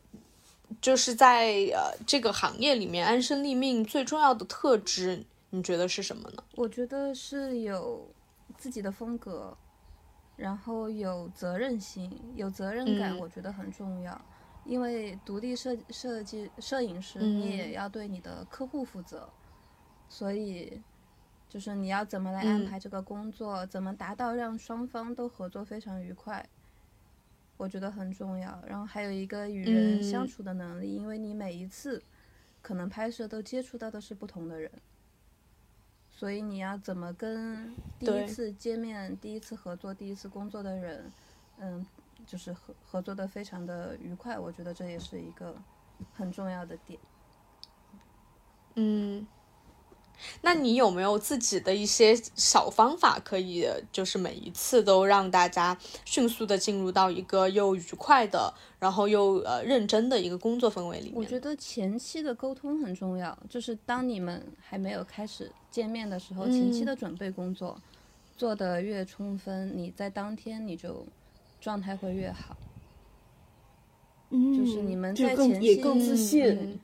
[0.81, 6.43] 就是在呃这个行业里面安身立命最重要的特质，你觉得是什么呢？
[6.57, 8.07] 我觉得是有
[8.59, 9.57] 自己的风格，
[10.37, 14.21] 然后有责任心、有责任感，嗯我觉得很重要。
[14.71, 19.29] 因为独立设设计摄影师，嗯你也要对你的客户负责，
[20.09, 20.81] 所以
[21.49, 26.49] 就是你要怎么来安嗯排这个工作，怎么达到让双方都合作非常愉快，
[27.57, 28.63] 我觉得很重要。
[28.65, 32.01] 然后还有一个与人相嗯处的能力，因为你每一次
[32.63, 34.71] 可能拍摄都接触到的是不同的人。
[36.09, 41.11] 所以你要怎么跟第一次见面、第一次合作、第一次工作的人，
[41.59, 41.85] 嗯，
[42.27, 45.55] 就是合合作的非常的愉快，我觉得这也是一个
[46.13, 46.99] 很重要的点。
[48.75, 49.27] 嗯，
[50.43, 61.15] 那你有没有自己的一些小方法，可以就是每一次都让大家迅速的进入到一个又愉快的，然后又呃认真的一个工作氛围里面？
[61.17, 67.77] 我觉得前期的沟通很重要，就是当你们还没有开始见面的时候，前期嗯的准备工作
[68.37, 71.05] 做得越充分，你在当天你就
[71.61, 72.57] 状态会越好。
[74.31, 76.59] 嗯，就是你们在前期也更自嗯信。
[76.61, 76.81] 嗯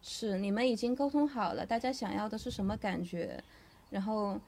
[0.00, 3.42] 是你们已经沟通好了，大家想要的是什么感觉，
[3.90, 4.40] 然后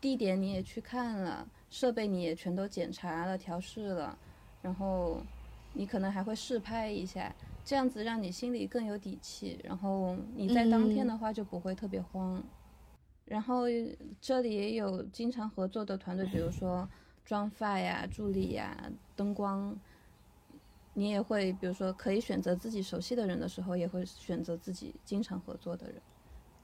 [0.00, 4.16] 地点你也去看了，设备你也全都检查了、调试了，
[4.62, 5.20] 然后
[5.72, 12.40] 你可能还会试拍一下，这样子让你心里更有底气，然后你在当天的话就不会特别慌。
[13.24, 13.64] 然后
[14.20, 16.88] 这里也有经常合作的团队，比如说
[17.26, 19.76] 妆发呀、助理呀、灯光，
[20.94, 26.00] 你也会，比如说可以选择自己熟悉的人的时候，也会选择自己经常合作的人，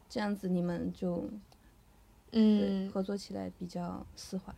[0.09, 1.29] 这样子你们就
[2.31, 4.55] 嗯，合作起来比较丝滑。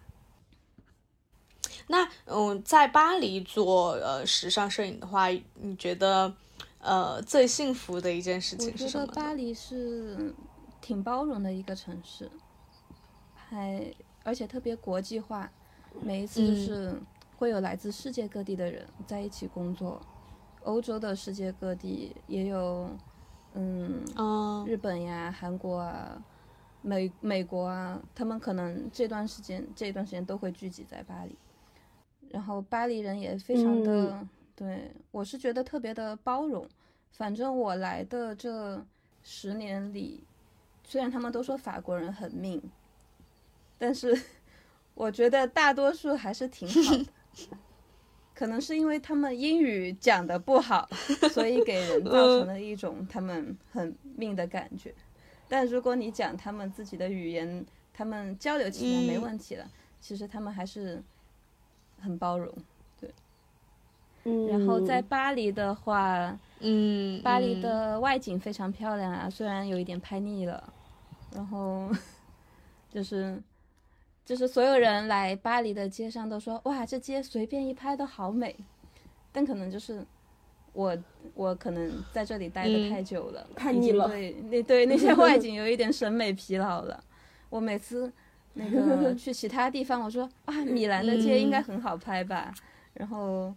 [1.86, 6.34] 那嗯，在巴黎做呃时尚摄影的话，你觉得
[6.78, 9.06] 呃最幸福的一件事情是什么呢？
[9.06, 10.34] 得巴黎是
[10.80, 12.30] 挺包容的一个城市，
[13.34, 15.50] 还而且特别国际化，
[16.00, 16.56] 每一次就嗯。
[16.56, 17.02] 是
[17.36, 20.00] 会有来自世界各地的人在一起工作，
[20.62, 22.88] 欧洲的世界各地也有，
[23.54, 26.22] 嗯，嗯日本呀、韩国啊、
[26.80, 31.36] 美美国啊，他们可能这段时间这一段时间都会聚集在巴黎，
[32.30, 36.66] 然后巴黎人也非常的、对我是觉得特别的包容。
[37.10, 38.84] 反正我来的这
[39.22, 40.24] 十年里，
[40.84, 42.62] 虽然他们都说法国人很命，
[43.76, 44.18] 但是
[44.94, 47.06] 我觉得大多数还是挺好的。
[48.34, 50.88] 可能是因为他们英语讲的不好，
[51.30, 54.92] 所以给人造成了一种他们很命的感觉。
[55.48, 59.70] 但如果你讲他们自己的语言，他们交流起来没嗯问题了，
[60.00, 61.00] 其实他们还是
[62.00, 62.52] 很包容。
[63.00, 63.08] 对
[64.24, 70.72] 嗯，然后在巴黎的话，嗯，巴黎嗯的外景非常漂亮啊，虽然有一点拍腻了，
[71.32, 71.88] 然后
[72.90, 73.40] 就是
[74.24, 78.56] 就是所有人来巴黎的街上都说哇，这街随便一拍都好美，
[79.30, 80.04] 但可能就是
[80.72, 80.96] 我
[81.34, 87.04] 我可能在这里待的嗯太久了，看腻了对那对那些 外景有一点审美疲劳了。
[87.50, 88.10] 我每次
[88.54, 92.52] 那个 去其他地方，我说啊，米兰的街应该很好拍吧。
[92.94, 93.54] 然后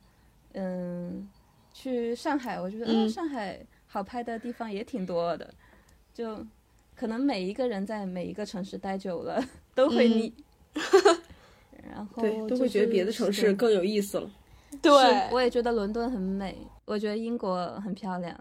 [0.53, 1.27] 嗯，
[1.73, 5.49] 去上海，我觉得嗯嗯，上海好拍的地方也挺多的，
[6.13, 6.45] 就
[6.95, 9.41] 可能每一个人在每一个城市待久了
[9.73, 10.33] 都会腻。
[11.89, 14.29] 然后对，都会觉得别的城市更有意思了。
[14.81, 14.91] 对，
[15.31, 18.37] 我也觉得伦敦很美，我觉得英国很漂亮，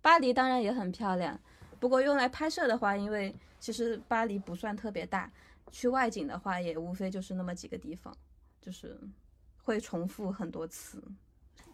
[0.00, 1.38] 巴黎当然也很漂亮。
[1.80, 5.30] 不过用来拍摄的话，因为其实巴黎不算特别大，
[5.70, 8.14] 去外景的话也无非就是那么几个地方，
[8.60, 8.98] 就是
[9.62, 11.02] 会重复很多次。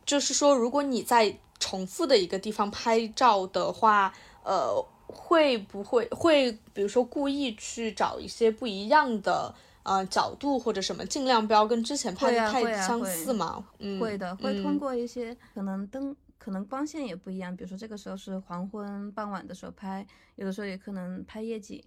[0.07, 4.15] 就是说，如果你在重复的一个地方拍照的话，
[4.45, 4.71] 呃，
[5.15, 9.55] 会不会会比如说故意去找一些不一样的
[9.85, 13.65] 呃角度或者什么，尽量不要跟之前拍的太相似嘛？
[13.79, 20.07] 嗯，会的，会通嗯过一些可能灯，可能光线也不一样，比如说这个时候是黄昏、傍晚的时候拍，
[20.37, 21.83] 有的时候也可能拍夜景，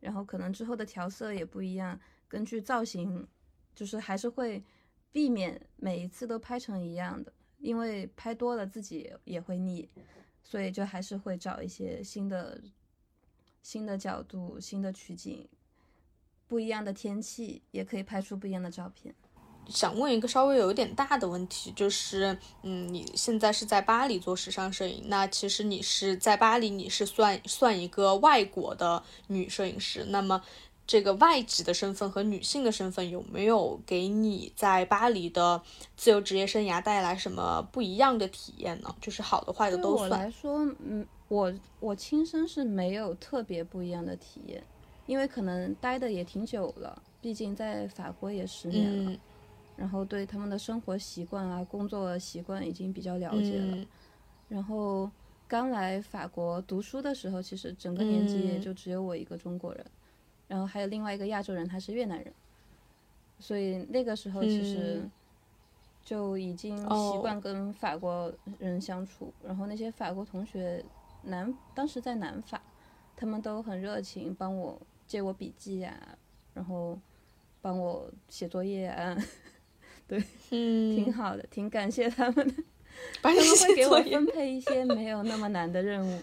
[0.00, 3.26] 然后可能之后的调色也不一样，根据造型，
[3.74, 4.62] 就是还是会
[5.12, 9.88] 避免每一次都拍成一样的，因为拍多了自己也会腻，
[10.42, 12.60] 所以就还是会找一些新的、
[13.62, 15.46] 新的角度、新的取景，
[16.48, 19.14] 不一样的天气，也可以拍出不一样的照片。
[19.68, 30.42] 想问一个稍微有一点大的问题，就是，嗯，你现在是在巴黎做时尚摄影，那其实你是在巴黎，你是算算一个外国的女摄影师，那么
[30.90, 35.62] 这个外籍的身份和女性的身份有没有给你在巴黎的
[35.96, 38.92] 自由职业生涯带来什么不一样的体验呢？
[39.00, 40.08] 就是好的坏的都对我。
[40.08, 44.60] 来说，嗯，我我亲身是没有特别不一样的体验，
[45.06, 49.18] 因为可能待的也挺久了，毕竟在法国也十年了，嗯
[49.76, 53.76] 然后对他们的生活习惯啊、工作习惯已经比较了解了。
[53.76, 53.86] 嗯
[54.48, 55.08] 然后
[55.46, 59.86] 刚来法国读书的时候，其实整个年级也嗯就只有我一个中国人，
[60.50, 62.34] 然后还有另外一个亚洲人，他是越南人，
[63.38, 65.10] 所以那个时候其实嗯
[66.04, 70.84] 就已经习哦惯跟法国人相处，然后那些法国同学
[71.22, 72.60] 南当时在南法，
[73.14, 74.76] 他们都很热情，帮我
[75.06, 75.96] 借我笔记啊，
[76.52, 76.98] 然后
[77.62, 79.16] 帮我写作业啊，
[80.08, 82.64] 挺嗯，好的，挺感谢他们的。
[83.22, 86.20] 他们会给我分配一些没有那么难的任务。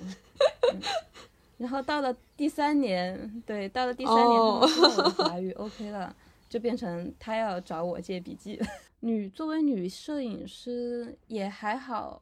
[0.74, 0.82] 嗯
[1.58, 6.16] 然后到了第三年，对，到了第三年，我的法语 OK 了，
[6.48, 8.60] 就变成他要找我借笔记。
[9.02, 12.22] 女作为女摄影师也还好，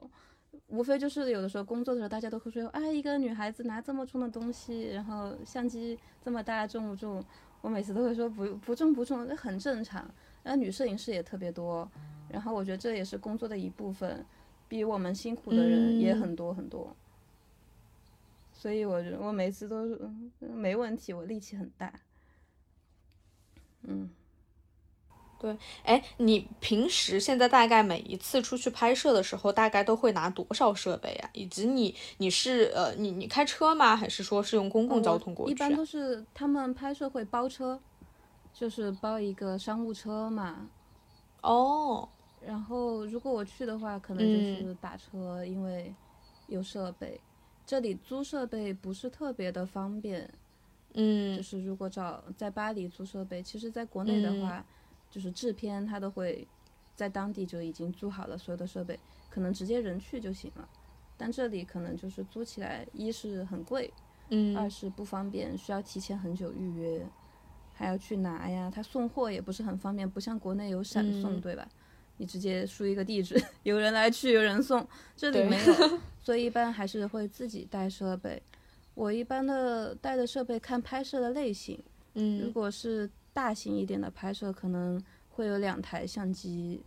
[0.67, 7.23] 无非就是有的时候工作的时候，大家都会说，哎，一个女孩子拿这么重的东西，然后相机这么大，重不重？
[7.61, 10.05] 我每次都会说不不重不重，这很正常。
[10.43, 11.89] 那女摄影师也特别多，
[12.29, 14.23] 然后我觉得这也是工作的一部分，
[14.67, 16.95] 比我们辛苦的人也很多很多。
[18.65, 21.93] 所以我觉得我每次都是嗯没问题，我力气很大。
[23.83, 24.09] 嗯，
[25.37, 31.29] 对哎，你平时现在大概每一次出去拍摄的时候，大概都会拿多少设备啊？
[31.33, 33.95] 以及你你是呃你你开车吗？
[33.95, 37.79] 还是说是用公共交通过去、啊一般都是他们拍摄会包车，
[38.51, 40.67] 就是包一个商务车嘛。
[41.43, 42.09] 哦，
[42.41, 45.93] 然后如果我去的话，可能就是打车，因为
[46.47, 47.21] 有设备。
[47.65, 50.21] 这里租设备不是特别的方便，
[50.93, 54.63] 嗯就嗯是如果找在巴黎租设备，其实在国内的话，
[55.09, 56.47] 就是制片他都会
[56.95, 58.99] 在当地就已经租好了所有的设备，
[59.29, 60.69] 可能直接人去就行了。
[61.17, 63.91] 但这里可能就是租起来，一是很贵，
[64.29, 67.09] 二嗯是不方便，需要提前很久预约，
[67.73, 68.69] 还要去拿呀。
[68.69, 71.67] 他送货也不是很方便，不像国内有闪送，嗯对吧？
[72.17, 78.41] 你直接输一个地址， 有人来取，有人送，这里没有， 所以一般还是会自己带设备。
[78.93, 81.77] 我一般的带的设备看拍摄的类型，
[82.13, 86.81] 如嗯果是大型一点的拍摄，可能会有两台相机，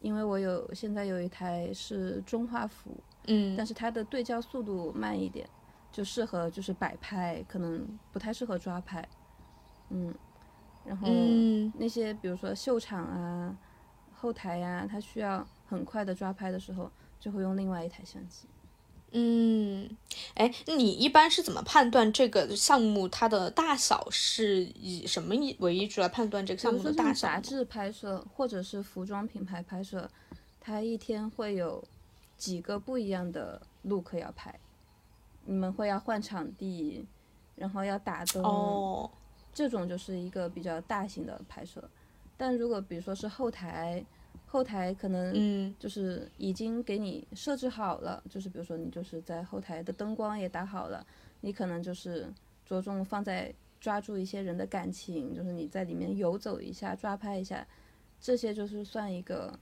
[0.00, 2.90] 因为我有现在有一台是中画幅，
[3.28, 5.48] 嗯但是它的对焦速度慢一点，
[5.90, 9.02] 就适合就是摆拍，可能不太适合抓拍。
[9.88, 10.14] 嗯，
[10.84, 13.56] 然后嗯那些比如说秀场啊、
[14.18, 16.90] 后台呀、它需要很快的抓拍的时候，
[17.20, 18.46] 就会用另外一台相机。
[19.12, 19.88] 嗯，
[20.34, 24.06] 哎，你一般是怎么判断这个项目它的大小？
[24.10, 27.40] 是以什么依为依据来判断这个项目的大小杂？
[27.40, 30.10] 志拍摄或者是服装品牌拍摄，
[30.60, 31.82] 它一天会有
[32.36, 34.58] 几个不一样的 look 要拍，
[35.44, 37.06] 你们会要换场地，
[37.54, 39.10] 然后要打灯，哦，
[39.54, 41.88] 这种就是一个比较大型的拍摄。
[42.36, 44.04] 但如果比如说是后台，
[44.46, 51.04] 后台可能嗯就是已经给你设置好了，就是比如说你就是在后台的灯光也打好了，
[51.40, 52.32] 你可能就是
[52.64, 57.66] 着重放在抓住一些人的感情，就是你在里面游走一下，抓拍一下，
[58.20, 59.58] 这些就是算一个，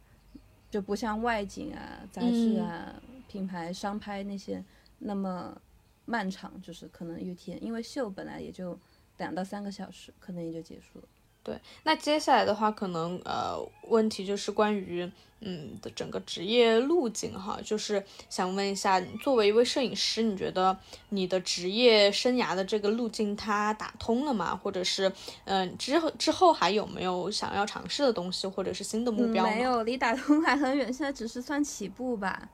[0.71, 4.65] 就不像外景啊、杂志啊、品牌商拍那些
[4.99, 5.61] 那么
[6.05, 8.79] 漫长，就是可能一天，因为秀本来也就
[9.19, 11.09] 两到三个小时，可能也就结束了。
[11.45, 13.55] 对，那接下来的话，可能呃，
[13.89, 15.09] 问题就是关于
[15.41, 20.75] 嗯的整个职业路径哈，就是想问一下，作为一位摄影师，你觉得
[21.11, 24.57] 你的职业生涯的这个路径它打通了吗？
[24.57, 25.13] 或者是
[25.45, 29.51] 嗯之后之后还有没有想要尝试的东西，或者是新的目标吗？
[29.51, 32.49] 没有，离打通还很远，现在只是算起步吧。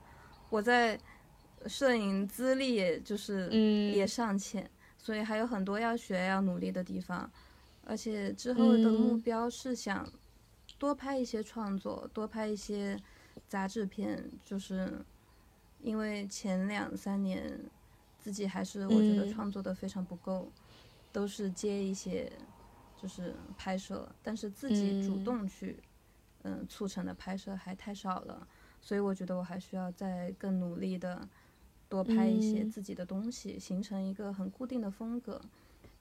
[0.49, 0.99] 我在
[1.69, 4.69] 摄影资历也就是嗯也尚浅，
[4.99, 7.31] 所以还有很多要学要努力的地方。
[7.91, 9.21] 而且之后的目嗯。
[9.23, 10.09] 标是想
[10.79, 12.97] 多拍一些创作，多拍一些
[13.49, 15.05] 杂志片，就是
[15.83, 17.61] 因为前两三年
[18.21, 19.33] 自己还是我觉得嗯。
[19.33, 20.53] 创作的非常不够，
[21.11, 22.31] 都是接一些
[22.97, 25.25] 就是拍摄，但是自己主嗯。
[25.25, 25.83] 动去
[26.45, 28.47] 嗯促成的拍摄还太少了，
[28.81, 31.29] 所以我觉得我还需要再更努力的
[31.89, 32.71] 多拍一些嗯。
[32.71, 35.43] 自己的东西，形成一个很固定的风格。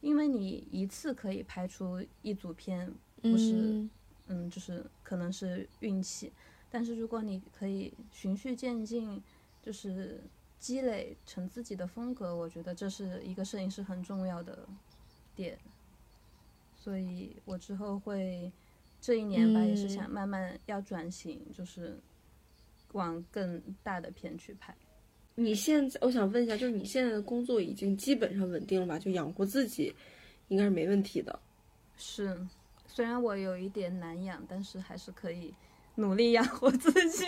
[0.01, 3.89] 因为你一次可以拍出一组片，不是嗯
[4.27, 6.31] 嗯，就是可能是运气，
[6.69, 9.21] 但是如果你可以循序渐进，
[9.61, 10.21] 就是
[10.57, 14.67] 积累成自己的风格，我觉得这是一个摄影师很重要的
[15.35, 15.57] 点。
[16.75, 18.51] 所以我之后会
[19.01, 21.99] 这一年吧，也是嗯想慢慢要转型，就是
[22.93, 24.73] 往更大的片去拍。
[25.39, 28.99] 你现在，我想问一下，就是你现在的工作已经基本上稳定了吧？
[28.99, 29.95] 就养活自己，
[30.49, 31.39] 应该是没问题的。
[31.95, 32.37] 是，
[32.85, 35.53] 虽然我有一点难养，但是还是可以
[35.95, 37.25] 努力养活自己。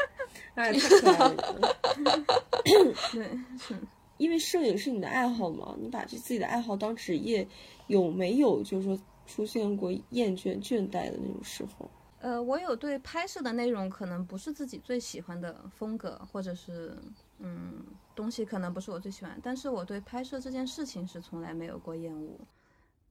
[0.54, 2.24] 哎，太可爱了！
[3.12, 3.74] 对，是。
[4.18, 7.46] 因为摄影是你的爱好嘛，你把这自己的爱好当职业，
[7.86, 11.90] 有没有就是说出现过厌倦、倦怠的那种时候？
[12.20, 16.96] 呃，我有对拍摄的内容可能不是自己最喜欢的风格，或者是
[17.38, 17.84] 嗯
[18.14, 22.38] 东西可能不是我最喜欢，但是我对拍摄这件事情是从来没有过厌恶。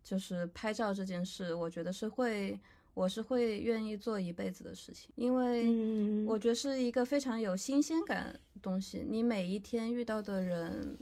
[0.03, 2.59] 就是拍照这件事，我觉得是会，
[2.93, 9.03] 我是会愿意做一辈子的事情，因为嗯，我觉得是一个非常有新鲜感的东西。
[9.09, 10.95] 你每一天遇到的人，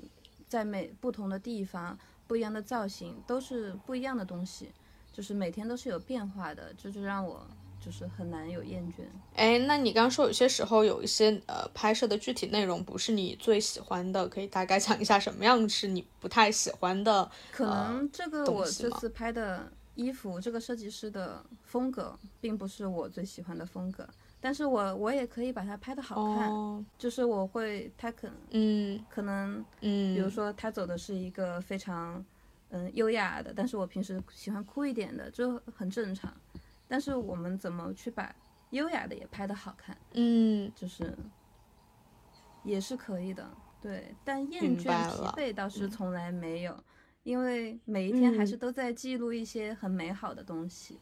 [0.47, 4.71] 在每不同的地方、不一样的造型，都是不一样的东西，
[5.11, 7.45] 就是每天都是有变化的，这就让我
[7.83, 9.03] 就是很难有厌倦。
[9.35, 17.29] 哎，那你刚刚说有些时候有一些呃拍摄的具体内容不是你最喜欢的，可以大概讲一下什么样是你不太喜欢的？
[17.51, 24.07] 可能这个我这次拍的衣服，这个设计师的风格并不是我最喜欢的风格，
[24.39, 32.23] 但是我我也可以把它拍的好看，哦，就是我会，他可嗯可能嗯，比如说他走的是一个非常
[32.69, 36.33] 嗯优雅的，但是我平时喜欢酷一点的，就很正常。
[36.93, 38.31] 但是我们怎么去把
[38.69, 41.11] 优雅的也拍得好看，嗯就是
[42.63, 43.49] 也是可以的，
[43.81, 44.15] 对。
[44.23, 46.83] 但厌倦、疲惫倒是嗯从来没有，
[47.23, 50.99] 因为每一天还嗯是都在记录一些很美好的东西，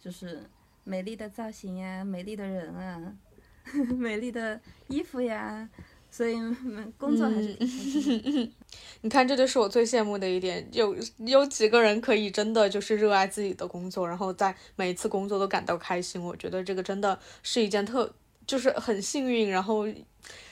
[0.00, 0.42] 就是
[0.82, 3.16] 美丽的造型呀，美丽的人啊，
[3.96, 5.70] 美丽的衣服呀，
[6.10, 8.50] 所以嗯工作还是挺开心的。
[9.02, 16.22] 你看，这就是我最羡慕的一点，有有几个人可以真的就是热爱自己的工作，然后在每一次工作都感到开心。
[16.22, 18.12] 我觉得这个真的是一件特，
[18.46, 19.86] 就是很幸运，然后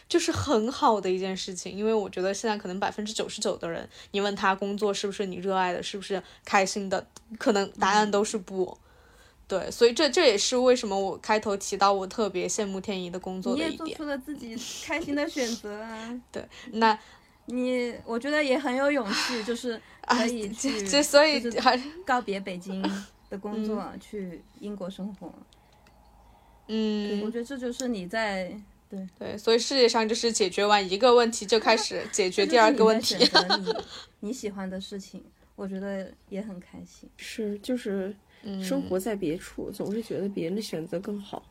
[0.09, 1.77] 就是很好的一件事情。
[1.77, 7.07] 因为我觉得现在可能百分之九十九的人，你问他工作是不是你热爱的，是不是开心的，
[7.39, 8.79] 可能答案都是不。
[9.49, 14.11] 对，所以这这也是为什么我开头提到我特别羡慕天怡的工作的一点你也做出。
[14.11, 16.21] 了自己开心的选择啊！
[16.33, 16.99] 对那
[17.47, 22.83] 你我觉得也很有勇气，就 是啊，可以这去，这所以就是还告别北京
[23.31, 25.33] 的工作，嗯去英国生活。
[26.67, 28.53] 嗯，我觉得这就是你在
[28.91, 33.27] 对对，所以世界上就是解决完一个问题就开始 解决第二个问题这。
[33.27, 33.73] 就是你选择
[34.21, 35.23] 你你喜欢的事情，
[35.55, 37.09] 我觉得也很开心。
[37.17, 38.13] 是就是
[38.47, 41.43] 嗯生活在别处，总是觉得别人的选择更好。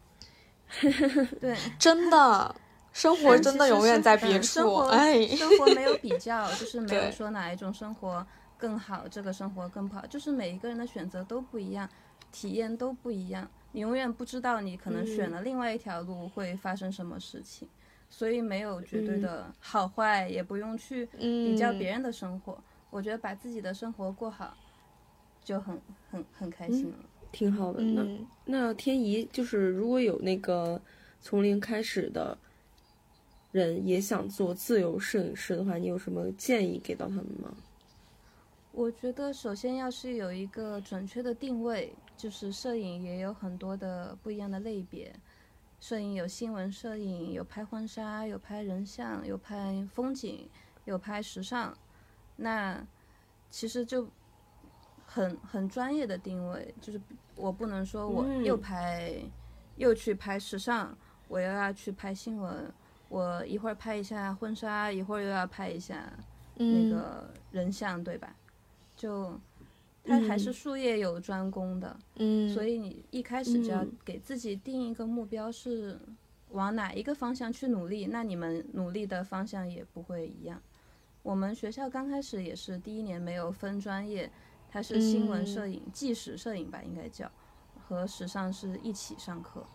[1.39, 2.55] 对，真的，
[2.91, 4.39] 生活真的永远在别处。
[4.39, 8.25] 嗯生活哎，生活没有 比较，就是没有说哪一种生活
[8.57, 11.87] 更好，这个生活更不好，就是每一个人的选择都不一样，
[12.31, 17.67] 体验都不一样，你永远不知道你可能选了另外一条路会发生什么事情，
[18.09, 22.57] 所以没有绝对的好坏，也不用去比较别人的生活。
[22.89, 24.55] 我觉得把自己的生活过好，
[25.45, 25.79] 就很
[26.11, 26.97] 很很开心了。
[27.31, 27.81] 挺好的。
[27.81, 30.81] 那嗯，那天怡就是如果有那个
[31.21, 32.37] 从零开始的
[33.53, 37.55] 人也想做自由摄影师的话，你有什么建议给到他们吗？
[38.71, 45.13] 我觉得首先要是有一个准确的定位，就是摄影也有很多的不一样的类别，
[45.79, 50.49] 摄影有新闻摄影，有拍婚纱，有拍人像，有拍风景，
[50.83, 51.73] 有拍时尚，
[52.35, 52.85] 那
[53.49, 54.05] 其实就
[55.15, 56.99] 很很专业的定位，就是
[57.37, 59.13] 我不能说我又拍、
[59.77, 60.93] 又去拍时尚，
[61.29, 62.69] 我又要去拍新闻，
[63.07, 66.11] 我一会儿拍一下婚纱，一会儿又要拍一下
[66.55, 68.35] 那个人像，对吧？
[68.97, 69.39] 就
[70.03, 75.97] 它还是术业有专攻的，嗯，所以你一开始就要给自己定一个目标，是
[76.49, 80.61] 往哪一个方向去努力，那你们努力的方向也不会一样。
[81.23, 84.29] 我们学校刚开始也是第一年没有分专业，
[84.75, 87.31] 它是新闻摄影、纪实摄影吧，应该叫，
[87.87, 89.65] 和时尚是一起上课。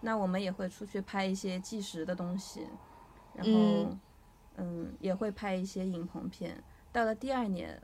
[0.00, 2.66] 那我们也会出去拍一些纪实的东西，
[3.34, 3.96] 然后
[4.56, 6.60] 嗯也会拍一些影棚片。
[6.90, 7.80] 到了第二年。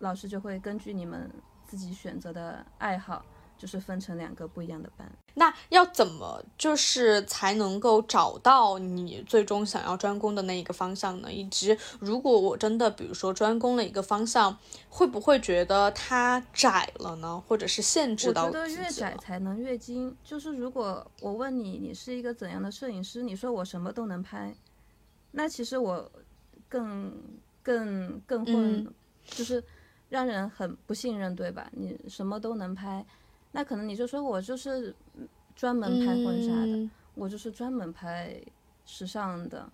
[0.00, 1.28] 老师就会根据你们
[1.64, 3.24] 自己选择的爱好，
[3.58, 5.10] 就是分成两个不一样的班。
[5.34, 11.32] 那要怎么就是才能够找到你最终想要专攻的那一个方向呢？
[11.32, 14.56] 以及如果我真的比如说专攻了一个方向，
[14.88, 17.42] 会不会觉得它窄了呢？
[17.46, 18.46] 或者是限制到？
[18.46, 20.16] 我觉得越窄才能越精。
[20.24, 23.22] 就是如果我问你，你是一个怎样的摄影师？
[23.22, 24.54] 你说我什么都能拍，
[25.32, 26.10] 那其实我
[26.68, 27.12] 更
[27.62, 28.86] 更更混，
[29.24, 29.62] 就是。
[30.10, 31.68] 让人很不信任，对吧？
[31.72, 33.04] 你什么都能拍，
[33.58, 34.94] 那可能你就说我就是
[35.56, 38.40] 专门拍婚纱的，我就是专门拍
[38.86, 39.68] 时尚的，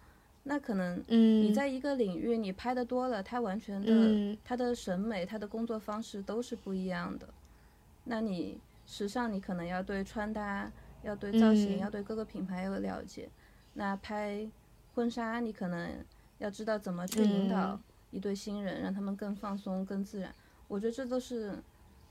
[0.45, 7.29] 那可能你在一个领域你拍的多了，他完全的他的审美、他的工作方式都是不一样的。
[8.05, 10.73] 那你时尚你可能要对穿搭、
[11.03, 13.29] 要对造型、要对各个品牌有了解，
[13.75, 14.49] 那拍
[14.95, 15.91] 婚纱你可能
[16.39, 17.79] 要知道怎么去引导。
[18.11, 20.35] 一对新人，让他们更放松、更自然。
[20.69, 21.59] 我觉得这都是，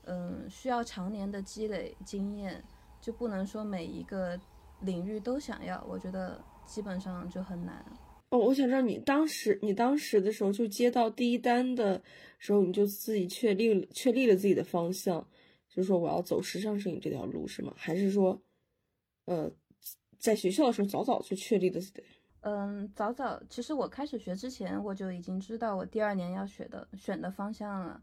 [0.06, 2.62] 嗯，需要常年的积累经验，
[3.00, 4.38] 就不能说每一个
[4.80, 5.84] 领域都想要。
[5.88, 7.84] 我觉得基本上就很难。
[8.30, 12.02] 哦，我想知道你当时，你当时的时候就接到第一单的
[12.38, 15.20] 时候，你就自己确立确立了自己的方向，
[15.68, 17.72] 就是说我要走时尚摄影这条路，是吗？
[17.76, 18.40] 还是说，
[19.26, 19.50] 呃，
[20.18, 21.80] 在学校的时候早早就确立的？
[22.40, 28.02] 嗯，早早其实我开始学之前，我就已经知道我第二年要学的选的方向了，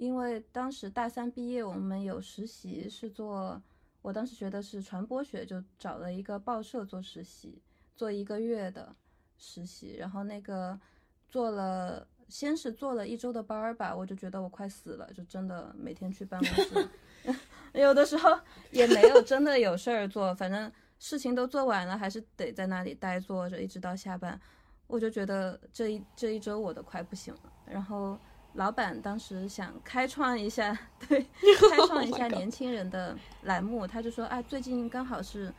[0.00, 3.62] 因为当时大三毕业，我们有实习是做，
[4.00, 7.60] 我当时学的是传播学，就找了一个报社做实习，
[7.94, 8.96] 做一个月的
[9.36, 10.80] 实习，然后那个
[11.28, 16.88] 做了，先是做了一周的班儿吧，我就觉得我快死了，就真的每天去办公室，
[17.78, 18.30] 有的时候
[18.70, 20.72] 也没有真的有事儿做，反正。
[21.02, 24.38] 事情都做完了，还是得在那里待坐着，一直到下班。
[24.86, 27.50] 我就觉得这一这一周我都快不行了。
[27.64, 28.20] 然后
[28.54, 30.76] 老板当时想开创一下，
[31.08, 31.20] 对，
[31.70, 35.52] 开创一下年轻人的栏目，他就说啊，最近刚好是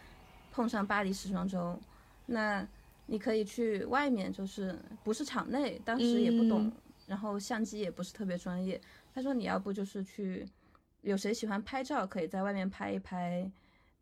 [0.51, 1.79] 碰上巴黎时装周，
[2.25, 2.67] 那
[3.05, 6.71] 你可以去外面，就是不是场内，当时也不懂，
[7.07, 8.79] 然后相机也不是特别专业。
[9.13, 10.45] 他说你要不就是去，
[11.01, 13.49] 有谁喜欢拍照，可以在外面拍一拍。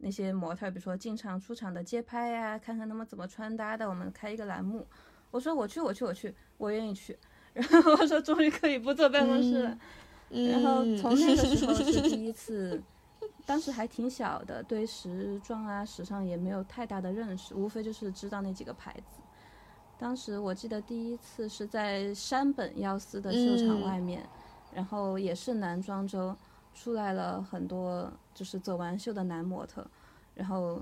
[0.01, 4.87] 那些模特，比如说进场出场的街拍呀，看看他们怎么穿搭的，我们开一个栏目。
[5.29, 7.17] 我说我去，我去，我去，我愿意去。
[7.53, 9.77] 然后我说终于可以不坐办公室了。
[10.29, 12.81] 然后从那个时候是 第一次，
[13.45, 19.21] 当时还挺小的，对时装啊、时尚也没有太大的认识，无非就是知道那几个牌子。
[19.97, 24.27] 当时我记得第一次是在山本耀司的秀场外面，
[24.73, 26.35] 然后也是男装周。
[26.71, 29.85] 出来了很多，就是走完秀的男模特，
[30.33, 30.81] 然后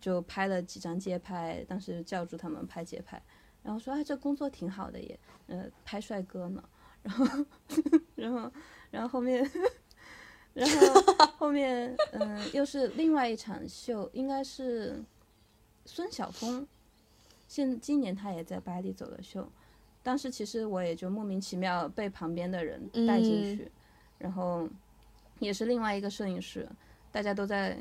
[0.00, 3.20] 就拍了几张街拍，当时叫住他们拍街拍，
[3.64, 6.62] 然后说哎，这工作挺好的耶，呃，拍帅哥呢，
[7.02, 7.26] 然后，
[8.14, 8.52] 然后，
[8.92, 9.50] 然后后面，
[10.54, 11.02] 然后
[11.36, 15.02] 后面，嗯，又是另外一场秀，应该是
[15.84, 16.64] 孙晓峰，
[17.48, 19.50] 现今年他也在巴黎走了秀，
[20.04, 23.72] 当时其实我也就莫名其妙被旁边的人带进去，
[24.18, 24.68] 然后。
[25.40, 26.66] 也是另外一个摄影师，
[27.10, 27.76] 大家都在，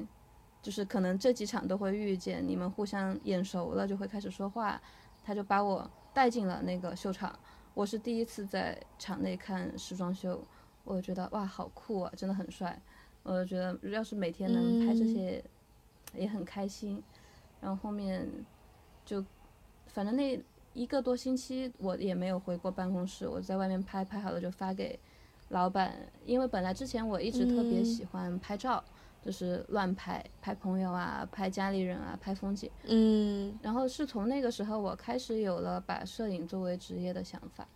[0.64, 4.82] 就是可能这几场都会遇见，你们互相眼熟了就会开始说话，
[5.24, 7.38] 他就把我带进了那个秀场。
[7.74, 10.46] 我是第一次在场内看时装秀，
[10.84, 12.80] 我觉得哇好酷啊，真的很帅。
[13.24, 15.44] 我觉得要是每天能拍这些，
[16.14, 17.02] 也很开心。
[17.62, 18.28] 然后后面
[19.06, 19.24] 就，
[19.88, 20.40] 反正那
[20.74, 25.00] 一个多星期我也没有回过办公室，我在外面拍拍好了就发给。
[25.50, 25.94] 老板，
[26.26, 28.84] 因为本来之前我一直特别喜欢拍照，
[29.24, 32.70] 就是乱拍，拍朋友啊，拍家里人啊，拍风景。
[32.84, 37.68] 嗯，然后是从那个时候我开始有了把摄影作为职业的想法，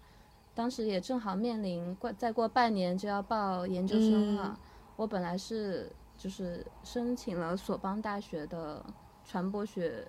[0.53, 4.55] 当时也正好面临过再过半年就要报研究生了。
[4.55, 4.63] 嗯
[4.97, 8.83] 我本来是就是申请了索邦大学的
[9.23, 10.03] 传播学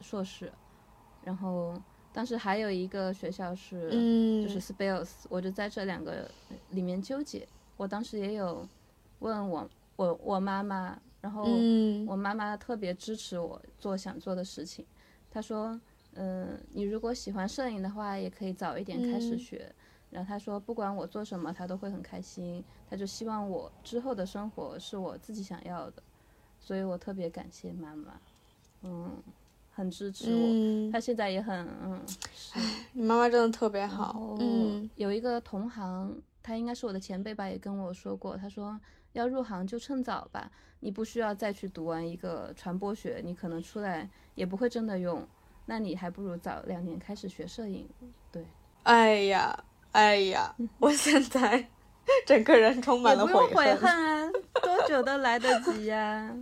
[0.00, 0.50] 硕士，
[1.22, 1.74] 然后
[2.14, 6.30] 当时还有一个学校是嗯，就是 Spells，我就在这两个
[6.70, 7.46] 里面纠结。
[7.76, 8.66] 我当时也有
[9.18, 9.68] 问我
[10.02, 14.84] 我我妈妈，然后嗯我妈妈特别支持我做想做的事情。
[15.30, 15.80] 她说，
[16.14, 19.74] 嗯、你如果喜欢摄影的话，也可以早一点开始嗯学。
[20.10, 22.62] 然后她说，不管我做什么，她都会很开心。
[22.90, 26.02] 她就希望我之后的生活是我自己想要的，
[26.60, 28.20] 所以我特别感谢妈妈，
[28.82, 29.22] 嗯，
[29.70, 30.48] 很支持我。
[30.50, 32.00] 嗯她，现在也很嗯，
[32.92, 38.78] 你妈妈真的特别好，嗯有一个同行，他应该是我的前辈吧，也跟我说过，他说
[39.12, 40.50] 要入行就趁早吧，
[40.80, 45.26] 你不需要再去读完一个传播学，你可能出来也不会真的用，
[45.66, 47.88] 那你还不如早两年开始学摄影。
[48.30, 48.44] 对，
[48.84, 51.68] 哎呀，哎呀， 我现在
[52.26, 53.90] 整个人充满了也不用悔恨。
[53.90, 54.30] 啊，
[54.62, 56.34] 多久都来得及呀、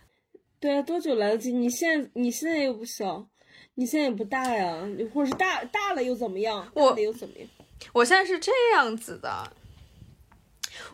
[0.58, 1.52] 对啊，多久来得及？
[1.52, 3.26] 你现在你现在又不小，
[3.74, 6.66] 你现在也不大呀，你或者是大大了又怎么样？
[6.74, 7.48] 我大了又怎么样？
[7.92, 9.52] 我现在是这样子的，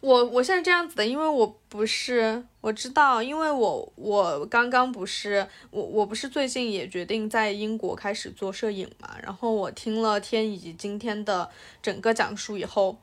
[0.00, 11.48] 我我现在这样子的，因为我不是我知道，因为我我刚刚不是我我不是最近也决定在英国开始做摄影嘛，然后我听了天怡今天的
[11.82, 12.98] 整个讲述以后，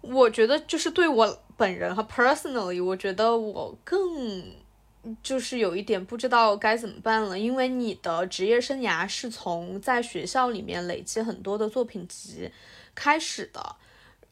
[0.00, 4.42] 我觉得就是对我本人和 personally，我觉得我更。
[5.22, 12.50] 就是有一点不知道该怎么办了，因为你的职业生涯是从在学校里面累积很多的作品集
[12.94, 13.76] 开始的，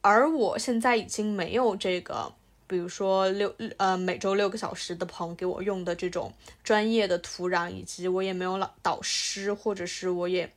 [0.00, 2.32] 而我现在已经没有这个，
[2.66, 6.32] 比如说六呃每周六个小时的棚给我用的这种
[6.62, 10.50] 专业的土壤，以及我也没有老导师，或者是我也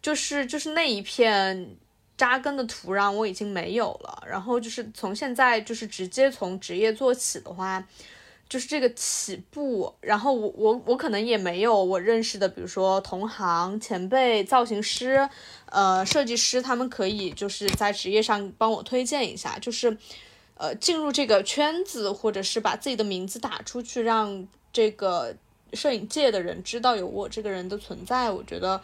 [0.00, 1.76] 就是就是那一片
[2.16, 4.22] 扎根的土壤我已经没有了。
[4.26, 7.86] 然后就是从现在就是直接从职业做起的话。
[8.48, 15.28] 就是这个起步，然后我我我可能也没有我认识的，比如说同行、前辈、造型师，
[15.64, 19.98] 呃，设计师，他们可以就是在职业上帮我推荐一下，就是
[20.54, 25.34] 呃进入这个圈子，或者是把自己的名字打出去，让这个
[25.72, 28.30] 摄影界的人知道有我这个人的存在。
[28.30, 28.80] 我觉得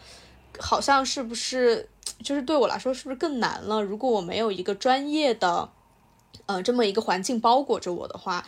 [0.58, 1.88] 好像是不是
[2.20, 3.80] 就是对我来说是不是更难了？
[3.80, 5.70] 如果我没有一个专业的
[6.46, 8.44] 呃这么一个环境包裹着我的话。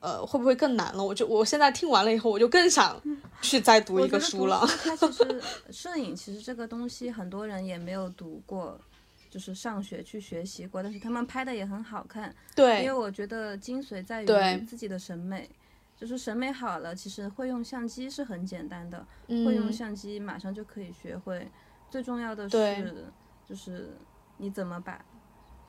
[0.00, 1.04] 呃，会不会更难了？
[1.04, 3.00] 我就我现在听完了以后，我就更想
[3.40, 4.64] 去再读一个书了。
[4.84, 8.80] 它其实摄影其实这个东西很多人也没有读过，
[9.28, 12.34] 就是上学去学习过，但是他们拍的也很好看。
[12.54, 15.48] 对因为，我觉得精髓在于自己的审美，
[15.96, 21.50] 就是审美好了，其实会用相机是很简单的，会用嗯，相机马上就可以学会。
[21.90, 23.06] 最重要的是，
[23.48, 23.96] 就是
[24.36, 25.04] 你怎么把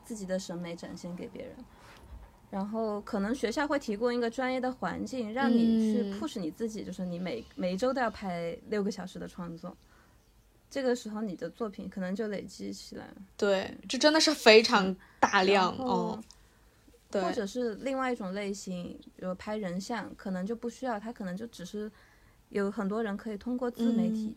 [0.03, 1.55] 自己的审美展现给别人。
[2.49, 9.75] 然后可能学校会提供一个专业的环境，让你去嗯 push 你自己，就是你每每一周都要拍六个小时的创作。
[10.69, 13.15] 这个时候你的作品可能就累积起来了。
[13.35, 16.21] 对，这真的是非常大量哦。
[17.11, 21.91] 对，或者是另外一种类型，比如拍人像，可能就不需要，他可能就只是
[22.49, 24.35] 有很多人可以通过自媒体，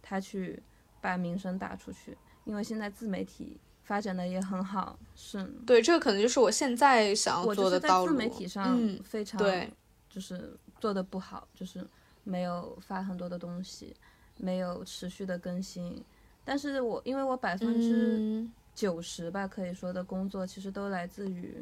[0.00, 0.62] 他去
[1.02, 8.12] 把名声打出去，因为现在自媒体发展的也很好，是对，这个可能就是我现在想要做的道路。
[8.12, 9.70] 自媒体上嗯，非常、对
[10.08, 11.86] 就是做的不好，就是
[12.22, 13.94] 没有发很多的东西，
[14.38, 16.02] 没有持续的更新。
[16.44, 21.54] 但是我因为我百分之嗯，九十吧，可以说的工作其实都来自于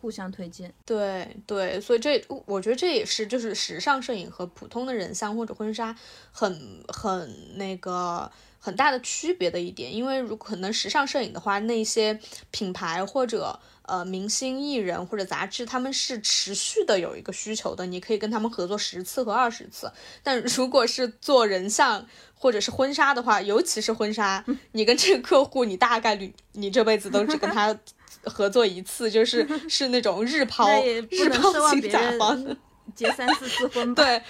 [0.00, 0.72] 互相推荐。
[0.86, 5.94] 对对，所以这我觉得这也是就是时尚摄影和普通的人像或者婚纱
[6.32, 8.30] 很很那个
[8.60, 19.90] 很大的区别的一点，因为如可能时尚摄影的话，那些品牌或者呃明星艺人或者杂志，他们是持续的有一个需求的，你可以跟他们合作十次和二十次。
[20.22, 27.74] 但如果是做人像或者是婚纱的话，尤其是婚纱，你跟这个客户，你大概率你这辈子都只跟他
[28.24, 30.68] 合作一次，就是 是那种日抛
[31.10, 32.56] 日能抛型甲方。
[32.94, 34.02] 结三四次婚吧。
[34.04, 34.22] 对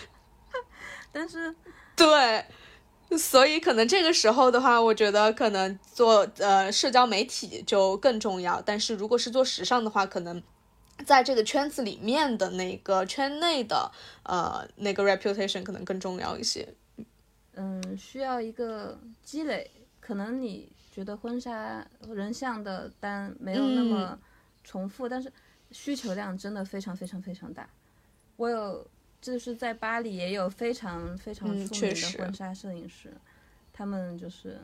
[1.11, 1.53] 但是
[1.97, 2.45] 对，
[3.19, 8.63] 所以可能这个时候的话，我觉得可能做呃社交媒体就更重要。
[8.63, 10.43] 但是如果是做时尚的话，可能
[11.05, 13.91] 在这个圈子里面的那个圈内的
[14.23, 16.75] 呃那个 reputation 可能更重要一些。
[17.55, 19.71] 嗯，需要一个积累。
[20.01, 24.19] 可能你觉得婚纱人像的单没有那么
[24.65, 25.33] 重复，但是
[25.71, 27.69] 需求量真的非常非常非常大。
[28.37, 28.87] 我有
[29.21, 33.13] 就是在巴黎也有非常非常出名的婚纱摄影师，
[33.73, 34.59] 他们就是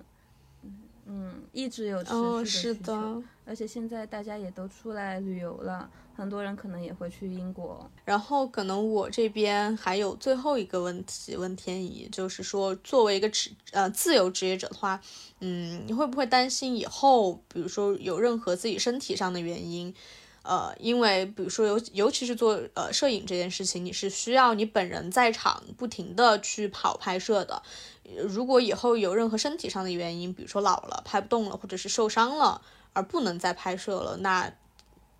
[1.04, 2.82] 嗯，一直有持续哦，的是需求。
[2.82, 3.22] 的。
[3.44, 7.88] 而且现在大家也都出来旅游了，很多人可能也会去英国。
[8.04, 15.00] 然后可能我这边还有最后一个问题问天怡，就是说作为一个职呃自由职业者的话，
[15.38, 19.94] 嗯，你会不会担心以后，比如说有任何自己身体上的原因？
[20.46, 27.60] 呃，因为比如说尤尤其是做呃摄影这件事情，你是需要你本人在场，不停的去跑拍摄的。
[28.28, 34.52] 如果以后有任何身体上的原因，比如说老了拍不动了，或者是受伤了而不能再拍摄了，那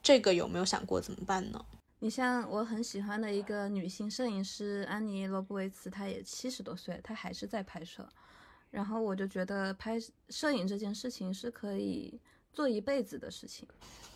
[0.03, 1.65] 这个有没有想过怎么办呢？
[1.99, 8.07] 你像我很喜欢的一个女性摄影师安妮·罗布维茨，她也七十多岁，她还是在拍摄。
[8.71, 9.99] 然后我就觉得拍
[10.29, 12.21] 摄影这件事情是可以
[12.57, 13.69] 做一辈子的事情，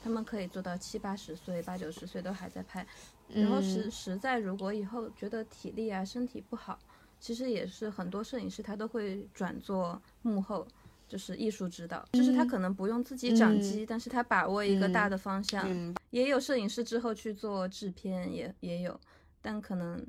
[0.03, 2.85] 他们可以做到七八十岁、八九十岁都还在拍。
[3.29, 3.91] 然后实嗯。
[3.91, 6.79] 实在如果以后觉得体力啊、身体不好，
[7.21, 10.67] 其实也是很多摄影师他都会转做幕后，
[11.07, 15.65] 就是艺术指导，就是他可能不用自己掌机，但是他把握一个大的方向。
[15.71, 15.95] 嗯。
[16.09, 18.99] 也有摄影师之后去做制片，也也有，
[19.43, 20.05] 但可能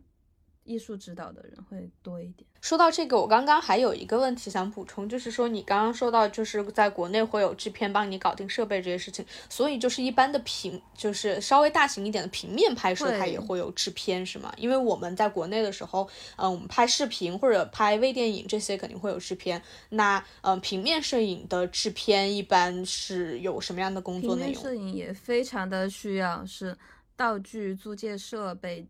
[0.72, 2.48] 艺术指导的人会多一点。
[2.62, 14.54] 说到这个，我刚刚还有一个问题想补充，就是说你刚刚说到，就是在国内会有制片帮你搞定设备这些事情，所以就是一般的平，就是稍微大型一点的平面拍摄，它也会有制片，是吗？
[14.58, 19.60] 因为我们在国内的时候，嗯，我们拍视频或者拍微电影这些肯定会有制片。
[19.90, 24.64] 那嗯，平面摄影的制片一般是有什么样的工作平面内容？
[24.64, 26.78] 摄影也非常的需要是
[27.16, 28.88] 道具、租借设备、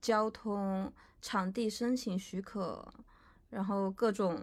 [0.00, 2.86] 交通、场地申请许可，
[3.50, 4.38] 然后各种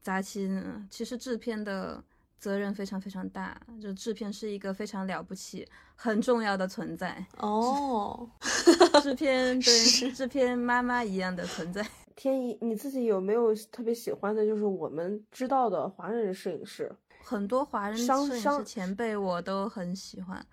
[0.00, 0.48] 杂七。
[0.90, 2.02] 其实制片的
[2.38, 7.24] 责任非常非常大，就制片是一个非常了不起、很重要的存在。
[7.38, 8.28] 哦，
[9.02, 11.86] 制片对制片妈妈一样的存在。
[12.16, 16.94] 天一，你自己有没有特别喜欢的，就是我们知道的华人摄影师？
[17.22, 20.44] 很多华人摄影师前辈我都很喜欢，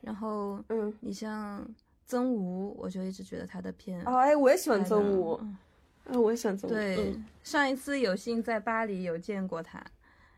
[0.00, 1.64] 然后嗯，你像
[2.06, 5.56] 曾吴，我就一直觉得他的片哦，哎，我也喜欢曾吴，嗯
[6.06, 6.72] 哎，我也喜欢曾吴。
[6.72, 9.82] 对，嗯上一次有幸在巴黎有见过他，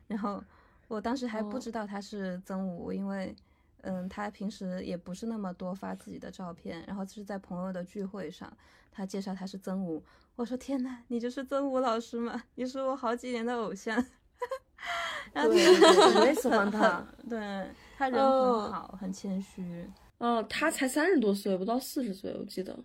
[0.07, 0.43] 然后
[0.89, 3.35] 我当时还不哦知道他是曾吴，因为
[3.83, 8.53] 嗯，他平时也不是那么多发自己的照片，然后就是在朋友的聚会上，
[8.93, 10.03] 他介绍他是曾吴，
[10.37, 12.43] 我说天呐，你就是曾吴老师吗？
[12.55, 13.97] 你是我好几年的偶像。
[15.33, 15.67] 然后对
[16.21, 17.39] 我也喜欢他， 对
[17.99, 19.89] 他人嗯很好，很谦虚。
[20.19, 22.85] 哦，他才三十多岁，不到四十岁，我记得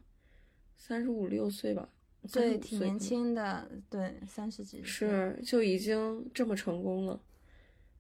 [0.76, 1.88] 三十五六岁吧。
[2.32, 3.00] 对，挺年。
[3.00, 4.86] 轻的，对，三十几岁。
[4.86, 7.20] 是，就已经这么成功了。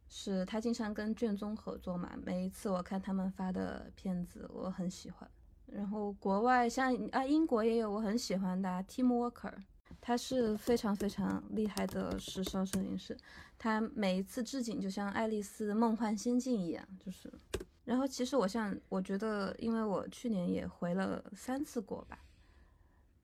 [0.07, 5.29] 是他经常跟卷宗合作嘛，每一次我看他们发的片子，我很喜欢。
[5.65, 9.53] 然后国外像啊，英国也有我很喜欢的啊 Tim Walker，
[10.01, 13.17] 他是非常非常厉害的时尚摄影师，
[13.57, 17.31] 他每一次置景就像爱丽丝梦幻仙境一样，就是。
[17.83, 22.19] 然后其实我像我觉得，因为我去年也回了三次国吧，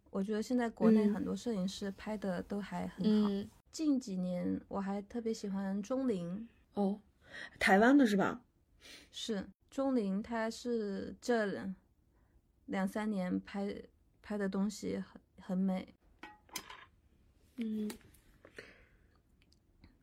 [0.10, 1.14] 我觉得现在国内嗯。
[1.14, 3.30] 很多摄影师拍的都还很好。
[3.30, 7.00] 嗯，近几年我还特别喜欢钟林，哦，
[7.60, 8.42] 台湾的是吧？
[9.12, 11.76] 是钟林，他是这两
[12.66, 13.84] 两三年拍
[14.22, 15.94] 拍的东西很很美，
[17.58, 17.90] 嗯，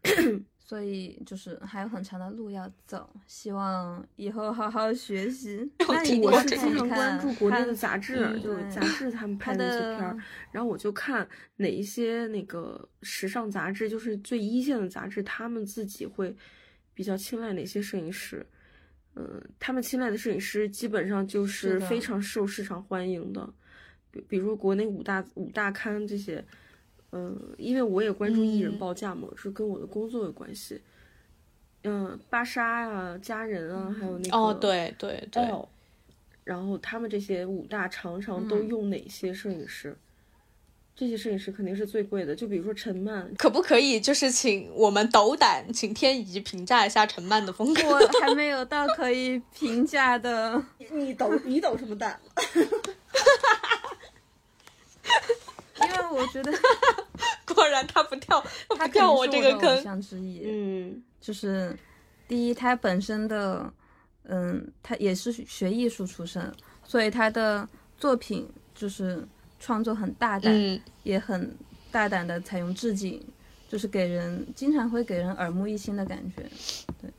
[0.74, 5.70] 所以就是还有很长的路要走，希望以后好好学习。
[5.78, 10.18] 那我是经常关注国内的杂志，嗯就是杂志他们拍的那些片儿，
[10.50, 11.24] 然后我就看
[11.58, 16.34] 哪一些那个时尚杂志，就是最一线的杂志，他们自己会
[16.92, 18.44] 比较青睐哪些摄影师。
[19.14, 23.48] 嗯，他们青睐的摄影师基本上就是非常受市场欢迎的，
[24.10, 26.44] 比比如国内五大五大刊这些，
[27.16, 30.80] 嗯，因为我也关注艺人嗯报价嘛，是跟我的工作有关系。
[31.84, 35.68] 嗯，芭莎啊、佳人啊，还有那个哦，对对对，L，
[36.42, 39.96] 然后他们这些五大常常都嗯用哪些摄影师？
[40.96, 47.82] 这些摄影师肯定是最贵的，就比如说陈曼，可不可以就是请我们斗胆，请天怡评价一下陈曼的风格？
[47.86, 50.60] 我 还没有到可以评价的，
[50.92, 52.18] 你抖你抖什么蛋？
[56.14, 56.52] 我觉得
[57.54, 58.42] 果然他不跳，
[58.76, 59.82] 他不跳我这个坑。
[59.82, 60.42] 像之一。
[60.46, 61.76] 嗯，就是
[62.28, 63.72] 第一，他本身的，
[64.24, 66.52] 嗯，他也是学艺术出身，
[66.84, 69.26] 所以他的作品就是
[69.58, 71.56] 创作很大胆，嗯也很
[71.90, 73.20] 大胆的采用致敬，
[73.68, 76.42] 就是给人经常会给人耳目一新的感觉。
[77.00, 77.10] 对，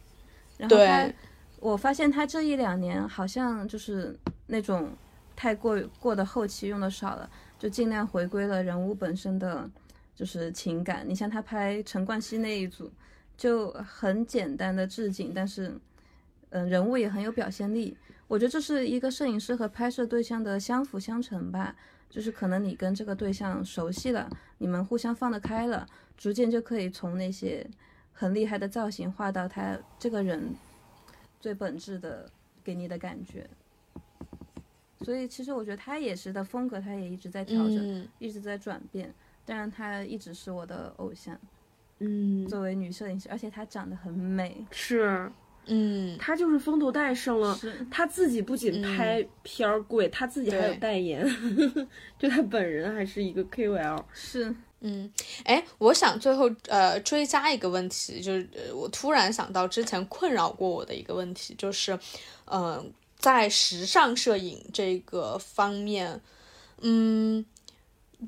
[0.57, 1.13] 然后他，
[1.59, 4.17] 我发现他这一两年好像就是
[4.47, 4.91] 那种
[5.35, 7.29] 太过过的后期用的少了，
[7.65, 9.67] 就尽量回归了人物本身的
[10.13, 11.03] 就是情感。
[11.09, 12.91] 你像他拍陈冠希那一组，
[13.35, 15.75] 就很简单的置景，但是，
[16.51, 17.97] 嗯，人物也很有表现力。
[18.27, 21.75] 我觉得这是一个摄影师和拍摄对象的相辅相成吧。
[22.07, 27.65] 就是可能你跟这个对象熟悉了，你们互相放得开了，逐渐就可以从那些
[28.13, 30.53] 很厉害的造型画到他这个人
[31.39, 32.29] 最本质的
[32.63, 33.49] 给你的感觉。
[35.03, 39.13] 所以其实我觉得他也是的风格，他也一直在调整，嗯一直在转变。
[39.45, 41.39] 但是，他一直是我的偶像，
[41.99, 44.65] 嗯，作为女摄影师，而且她长得很美。
[44.71, 45.31] 是
[45.67, 47.55] 嗯，她就是风头带上了。
[47.91, 51.23] 她，自己不仅拍片儿贵，她自己还有代言，
[52.17, 54.03] 就她本人还是一个 KOL。
[54.13, 55.11] 是，嗯，
[55.43, 61.97] 哎，我想最后呃追加一个问题，就是呃我突然想到之前困扰过我的一个问题，就是，
[62.45, 62.83] 呃，
[63.25, 66.21] 在时尚摄影这个方面，
[66.81, 67.43] 嗯，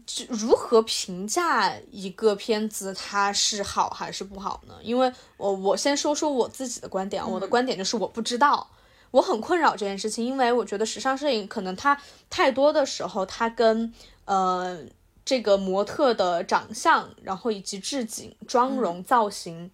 [0.07, 4.73] 这如何评价一个片子它是好还是不好呢？
[4.81, 8.67] 因为我我先说说我自己的观点啊，我的观点就是我不知道。
[9.11, 11.95] 我很困扰这件事情，因为我觉得时尚摄影可能它
[12.27, 13.93] 太多的时候，它跟
[14.25, 14.79] 呃
[15.23, 19.69] 这个模特的长相，然后以及置景、妆容、造型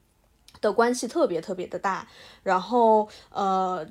[0.59, 2.07] 的关系特别特别的大。
[2.43, 3.87] 然后呃，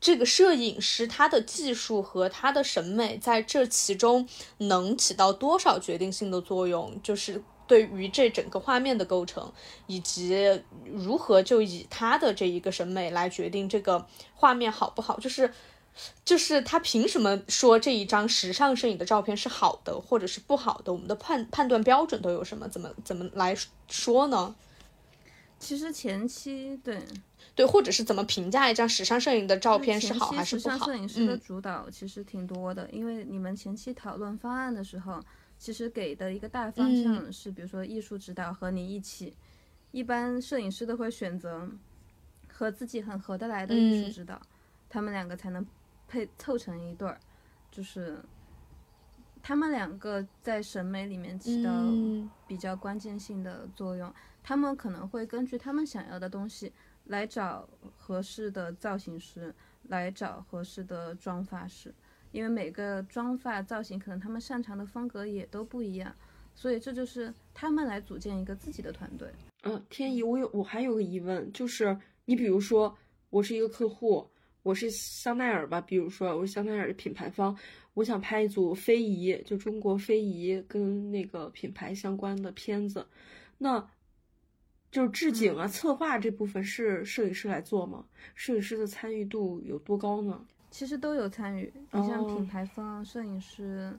[0.00, 4.26] 这个摄影师他的技术和他的审美在这其中
[4.58, 7.42] 能起到多少决定性的作用，就是。
[7.70, 9.52] 对于这整个画面的构成，
[9.86, 15.54] 以及如何就以他的这一个审美来决定这个画面好不好，就是
[16.24, 20.92] 就是他凭什么说这一张时尚摄影的照片是好的，或者是不好的？
[20.92, 22.66] 我们的判判断标准都有什么？
[22.66, 23.56] 怎么怎么来
[23.88, 24.56] 说呢？
[25.60, 27.00] 其实前期对。
[27.54, 30.74] 对，或者是怎么评价一张时尚摄影的照片是好还是不好？
[30.74, 31.08] 时尚摄影？
[31.08, 31.40] 师的嗯。
[31.40, 35.22] 主导其实挺多的，因为你们前期讨论方案的时候，
[35.58, 37.02] 其实给的一个大方嗯。
[37.04, 39.36] 向是，比如说艺术指导和你一起，
[39.90, 41.68] 一般摄影师都会选择
[42.48, 44.12] 和自己很合得来的艺术嗯。
[44.12, 44.40] 指导，
[44.88, 45.66] 他们两个才能
[46.08, 47.18] 配凑成一对儿，
[47.70, 48.22] 就是
[49.42, 52.30] 他们两个在审美里面起到嗯。
[52.46, 54.12] 比较关键性的作用。
[54.42, 56.72] 他们可能会根据他们想要的东西
[57.04, 61.94] 来找合适的造型师，来找合适的妆发师，
[62.32, 66.14] 因为每个妆发造型可能他们擅长的风格也都不一样，
[66.54, 69.28] 所以这就是他们来组建一个自己的团队。
[69.62, 72.96] 嗯，天怡，我有我还有个疑问，就是你比如说，
[73.28, 74.26] 我是一个客户，
[74.62, 77.54] 我是香奈儿吧，比如说我是香奈儿的品牌方，
[77.94, 83.06] 我想拍一组非遗，就中国非遗跟那个品牌相关的片子，
[83.58, 83.86] 那
[84.90, 88.04] 就是置景啊、策划这部分是摄影师来做吗？
[88.34, 90.44] 摄影师的参与度有多高呢？
[90.70, 93.92] 其实都有参与，你像哦品牌方、摄影师，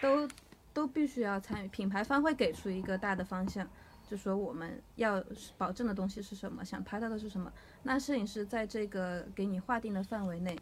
[0.00, 0.28] 都
[0.72, 1.68] 都必须要参与。
[1.68, 3.68] 品牌方会给出一个大的方向，
[4.08, 5.24] 就说我们要
[5.56, 7.52] 保证的东西是什么，想拍到的是什么。
[7.82, 10.56] 那摄影师在这个给你划定的范围内，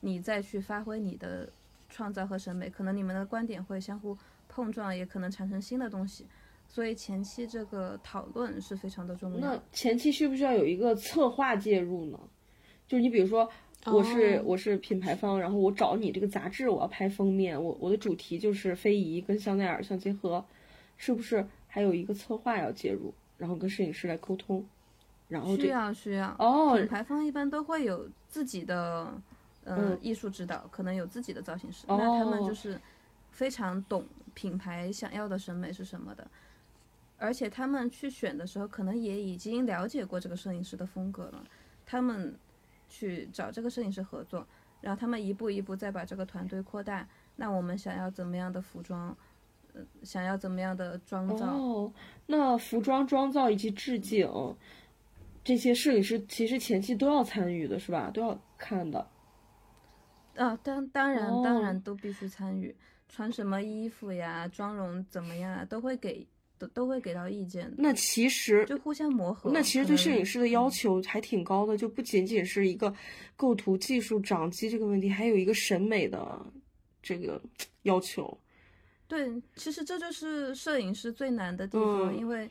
[0.00, 1.50] 你再去发挥你的
[1.88, 4.16] 创造和审美，可能你们的观点会相互
[4.48, 6.26] 碰撞，也可能产生新的东西。
[6.68, 9.60] 所以前期这个讨论是非常的重要那。
[9.72, 12.20] 前期需不需要有一个策划介入呢？
[12.86, 13.50] 就是你比如说，
[13.86, 20.44] 我是、哦我是品牌方，然后我找你这个杂志，我要拍封面，我我的主题就是非遗跟香奈儿相结合，
[20.96, 24.64] 是不是还有一个策划要介入，然后跟摄影师来沟通，
[25.28, 29.12] 然后需要需要哦品牌方一般都会有自己的
[29.64, 32.80] 呃嗯艺术指导，可能有自己的造型师，那他们哦就是
[33.30, 36.26] 非常懂品牌想要的审美是什么的，
[37.18, 41.44] 而且他们去选的时候，可能也已经了解过这个摄影师的风格了，
[41.84, 42.34] 他们
[42.88, 44.46] 去找这个摄影师合作，
[44.80, 47.06] 然后他们一步一步再把这个团队扩大。
[47.36, 49.16] 那我们想要怎么样的服装，
[49.72, 51.92] 呃，想要怎么样的妆造，哦，
[52.26, 54.28] 那服装妆造以及置景
[55.44, 58.10] 这些摄影师其实前期都要参与的是吧？
[58.12, 59.06] 都要看的。
[60.36, 62.74] 啊，当当然当哦然都必须参与，
[63.08, 66.26] 穿什么衣服呀，妆容怎么样啊，都会给
[66.58, 69.50] 都都会给到意见的，那其实就互相磨合。
[69.52, 72.92] 那其实对摄影师的要求还挺高的，就不仅仅是一个
[73.36, 76.44] 构图技术、掌机这个问题，还有一个审美的
[77.02, 77.40] 这个
[77.82, 78.36] 要求。
[79.06, 82.50] 对，其实这就是摄影师最难的地方，嗯因为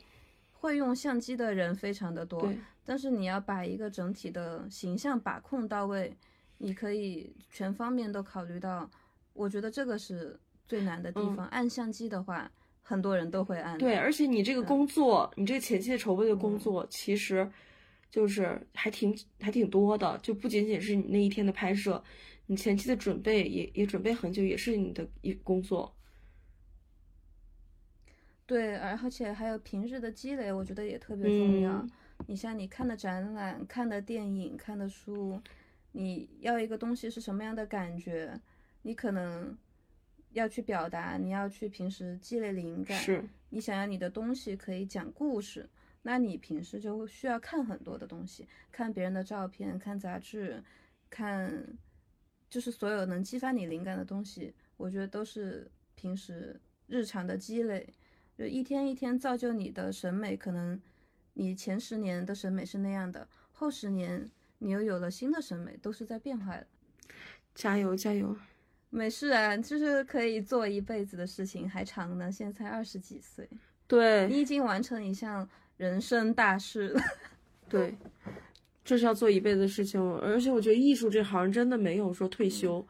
[0.52, 2.52] 会用相机的人非常的多，
[2.84, 6.12] 但是你要把一个整体的形象把控到位，
[6.56, 8.90] 你可以全方面都考虑到，
[9.34, 10.36] 我觉得这个是
[10.66, 11.46] 最难的地嗯方。
[11.46, 12.50] 按相机的话，
[12.88, 17.46] 很多人都会按，对，而且你这个工作，你这个前期的筹备的工嗯作，其实
[18.10, 22.02] 就是还挺还挺多的，就不仅仅是你那一天的拍摄，
[22.46, 25.94] 你前期的准备也也准备很久，也是你的一工作。
[28.46, 31.72] 对，而且还有平日的积累，我觉得也特别重要。
[31.72, 31.90] 嗯
[32.26, 35.40] 你像你看的展览、看的电影、看的书，
[35.92, 38.40] 你要一个东西是什么样的感觉，
[38.82, 39.56] 你可能
[40.32, 42.98] 要去表达，你要去平时积累灵感。
[42.98, 45.68] 是，你想要你的东西可以讲故事，
[46.02, 50.62] 那你平时就需要看很多的东西，看别人的照片，看杂志，
[51.08, 51.76] 看
[52.48, 57.92] 就是所有能激发你灵感的东西，我觉得都是平时日常的积累，
[58.36, 60.36] 就一天一天造就你的审美。
[60.36, 60.80] 可能
[61.34, 66.66] 你前十年的审美是那样的，后十年你又有了新的审美，都是在变化的。
[67.54, 68.36] 加油加油！
[68.90, 72.32] 没事啊，就是可以做一辈子的事情，还长呢。
[72.32, 73.48] 现在才二十几岁，
[73.86, 77.00] 对你已经完成一项人生大事了。
[77.68, 77.94] 对，
[78.82, 82.86] 这是要做一辈子的事情，而且我觉得艺术这行真的没有说退休。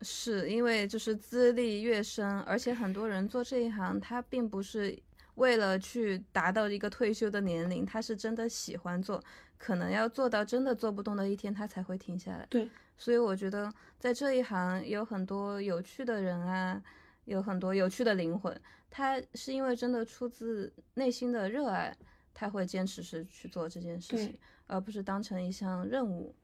[0.00, 4.98] 是因为就是资历越深，而且很多人做这一行，他并不是
[5.36, 9.22] 为了去达到一个退休的年龄，他是真的喜欢做，
[9.56, 12.46] 可能要做到真的做不动的一天，他才会停下来。
[12.50, 16.82] 对，所以我觉得在这一行有很多有趣的人啊，
[17.24, 18.54] 有很多有趣的灵魂，
[18.90, 21.96] 他是因为真的出自内心的热爱，
[22.34, 26.34] 他会坚持是去做这件事情，而不是当成一项任务。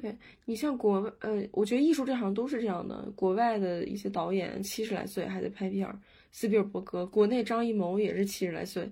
[0.00, 0.16] 对
[0.46, 3.10] 你像国外，呃，我觉得艺术这行都是这样的。
[3.14, 5.98] 国外的一些导演七十来岁还在拍片儿，
[6.34, 8.90] 斯皮尔伯格；国内张艺谋也是七十来岁，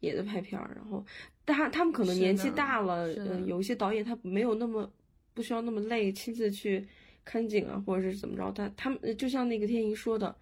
[0.00, 0.70] 也在拍片儿。
[0.76, 1.02] 然后，
[1.42, 4.92] 但他他们可能年纪大了，嗯呃，有一些导演他没有那么
[5.32, 6.86] 不需要那么累，亲自去
[7.24, 8.52] 看景啊，或者是怎么着。
[8.52, 10.36] 他他们就像那个天一说的，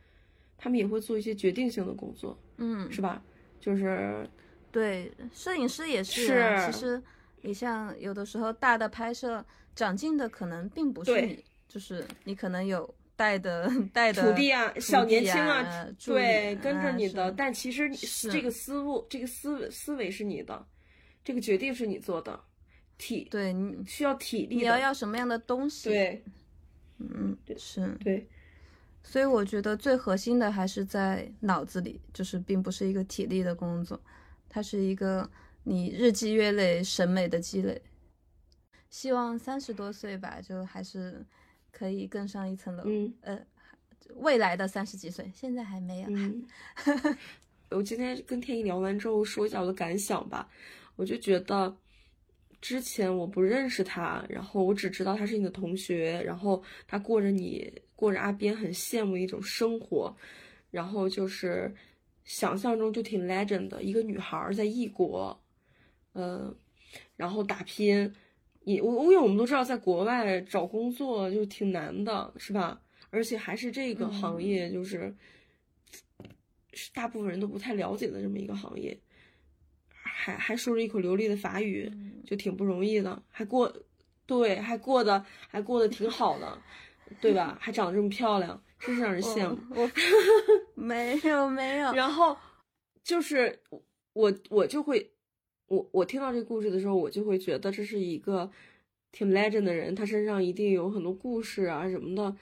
[0.58, 3.22] 他们也会做一些决定性的工作，嗯，是吧？
[3.60, 4.28] 就是
[4.72, 6.66] 对，摄影师也是啊。
[6.66, 7.02] 是其实
[7.42, 20.66] 你像有的时候大的拍摄，长进的可能并不是对你，就是你可能有带的带的土地啊，小年轻啊，对，跟着啊你的，但其实是这个思路、这个思思维是你的，
[21.24, 22.38] 这个决定是你做的，
[22.98, 26.24] 体对你需要体力，你要要什么样的东西？，对
[26.98, 27.86] 嗯，是。
[28.02, 28.28] 对
[29.06, 34.00] 所以我觉得最核心的还是在脑子里，就是并不是一个体力的工作，
[34.48, 35.30] 它是一个
[35.62, 37.82] 你日积月累审美的积累。
[38.88, 41.22] 希望三十多岁吧，就还是
[41.76, 42.84] 可以更上一层楼。
[42.86, 43.38] 嗯呃，
[44.14, 46.08] 未来的三十几岁，现在还没有。
[46.08, 46.46] 嗯。
[47.70, 50.48] 我今天跟天一聊完之后，说一下我的感想吧。
[50.94, 51.76] 我就觉得，
[52.60, 60.16] 之前我不认识他，然后我只知道他是你的同学，然后他过着你过着阿边很羡慕的一种生活，
[60.70, 61.74] 然后就是
[62.22, 65.42] 想象中就挺 legend 的一个女孩儿在异国，
[66.12, 66.54] 呃，
[67.16, 68.14] 然后打拼。
[68.64, 72.80] 也我因为我们都知道，在国外找工作就挺难的，是吧？
[73.10, 75.14] 而且还是这个行业，就是、
[76.72, 78.98] 是大部分人都不太了解的这么一个行业，
[79.88, 81.88] 还还说着一口流利的法语，
[82.26, 83.72] 就挺不容易的，还过
[84.26, 86.58] 对，还过得还过得挺好的，
[87.20, 87.56] 对吧？
[87.60, 89.56] 还长得这么漂亮，真是让人羡慕。
[89.70, 89.88] 我
[90.74, 92.36] 没有没有，然后
[93.04, 93.60] 就是
[94.12, 95.13] 我我就会，
[95.74, 98.50] 我我听到这个故事的时候，我就会觉得这是一个
[99.12, 102.36] 挺 legend 的人，他身上一定有很多故事啊什么的，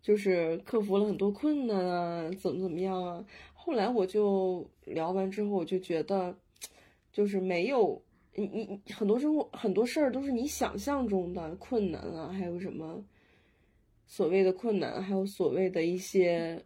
[0.00, 3.24] 就是克服了很多困难啊，怎么怎么样啊。
[3.54, 6.34] 后来我就聊完之后，我就觉得，
[7.12, 8.00] 就是没有
[8.34, 13.04] 你你你很多生活很多事儿都是你想象中的困难啊，还有什么
[14.06, 16.62] 所谓的困难，还有所谓的一些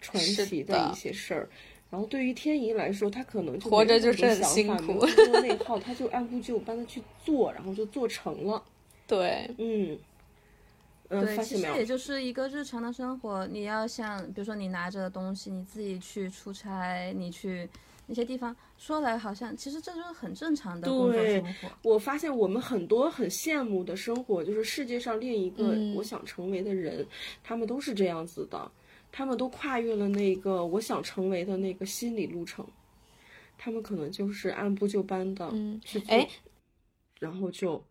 [0.00, 1.48] 传奇的一些事儿。
[1.90, 8.62] 然后对于天怡来说，他可能就活着就是很辛苦没有内耗， 他就按部就班的去做，然后就做成了。
[9.06, 9.98] 对，嗯，
[11.08, 11.86] 嗯，对，发现没有其实也？
[11.86, 13.46] 就是一个日常的生活。
[13.46, 17.66] 你要像，比如说你拿着东西，你自己去出差，你去
[18.06, 21.70] 那些地方，说来好像，其实这就是很正常的工作对生活。
[21.82, 27.06] 我发现我们很多很羡慕的生活，就是世界上另一个嗯我想成为的人，
[27.42, 28.70] 他们都是这样子的，
[29.10, 32.66] 他们都跨越了那个我想成为的那个心理路程，
[33.56, 36.28] 他们可能就是按部就班的嗯去做，哎
[37.18, 37.82] 然后就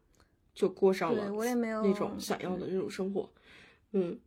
[0.53, 3.29] 就过上了我也没有那种想要的那种生活，
[3.91, 4.17] 嗯。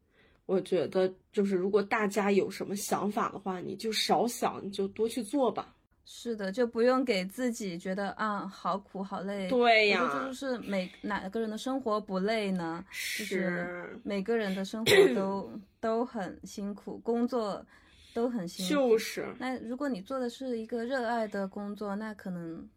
[0.46, 5.72] 我觉得就是，如果大家有什么想法的话，你就少想，你就多去做吧。
[6.04, 9.48] 是的，就不用给自己觉得啊好苦好累。
[9.48, 12.84] 对呀就是每哪个人的生活不累呢？
[12.90, 17.64] 就是是每个人的生活 都都很辛苦，工作
[18.12, 18.72] 都很辛苦。
[18.72, 22.68] 就是，那如果你做的是一个热爱的工作，那可能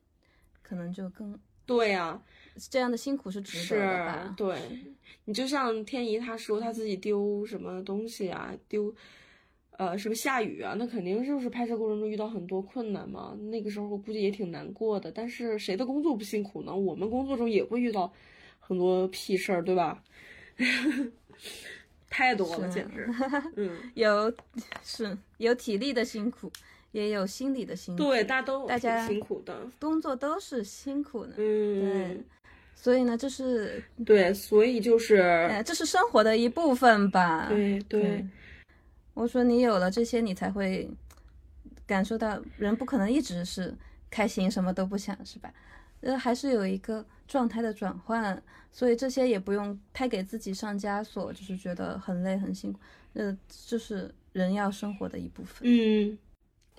[0.61, 2.21] 可能就更对呀、
[2.69, 4.33] 这样的辛苦是值得的吧？
[4.37, 4.61] 对，
[5.25, 8.93] 你就像天怡她说她自己丢什么东西啊，丢，
[9.77, 13.35] 呃，什么下雨啊，那肯定就是拍摄过程中遇到很多困难嘛。
[13.51, 15.11] 那个时候我估计也挺难过的。
[15.11, 16.75] 但是谁的工作不辛苦呢？
[16.75, 18.11] 我们工作中也会遇到
[18.59, 20.03] 很多屁事儿，对吧？
[22.09, 23.09] 太多了，简直。
[23.55, 24.31] 嗯， 有
[24.83, 26.51] 是有体力的辛苦，
[26.91, 28.03] 也有心理的辛苦。
[28.03, 29.67] 对，大家都大家辛苦的。
[29.79, 32.23] 工作都是辛苦的，嗯对，
[32.75, 35.15] 所以呢，这是对，所以就是
[35.49, 37.47] 呃，这是生活的一部分吧。
[37.49, 38.25] 对对对，
[39.13, 40.89] 我说你有了这些，你才会
[41.85, 43.75] 感受到人不可能一直是
[44.09, 45.53] 开心，什么都不想，是吧？
[46.01, 48.41] 呃，还是有一个状态的转换，
[48.71, 52.79] 所以这些也不用太给自己上枷锁，就是觉得很累很辛苦，
[53.13, 55.59] 呃，就是人要生活的一部分。
[55.61, 56.17] 嗯，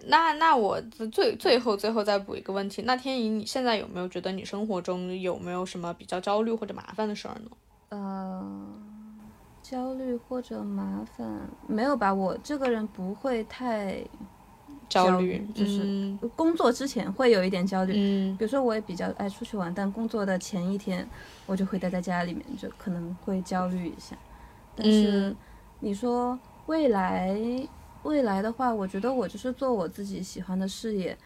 [0.06, 0.78] 那那我
[1.11, 7.51] 最最后最后再补一个问题，那天怡，你现在有没有觉得你生活中有没有什么比较焦虑或者麻烦的事儿呢？
[7.89, 8.84] 呃，
[9.65, 11.27] 焦虑或者麻烦
[11.66, 12.12] 没有吧？
[12.12, 13.97] 我这个人不会太
[14.91, 21.09] 焦虑虑，就是嗯工作之前会有一点焦虑，嗯比如说我也比较爱出去玩，但工作的前一天
[21.47, 24.15] 我就会待在家里面，就可能会焦虑一下。
[24.77, 25.36] 但是嗯
[25.81, 27.35] 你说未来，
[28.03, 31.16] 未来的话，我觉得我就是做我自己喜欢的事业，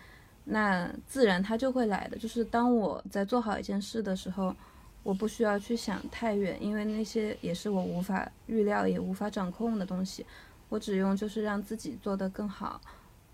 [0.44, 2.16] 那自然它就会来的。
[2.16, 4.54] 就是当我在做好一件事的时候，
[5.02, 10.24] 我不需要去想太远，因为那些也是我无法预料也无法掌控的东西。
[10.68, 12.80] 我只用就是让自己做得更好，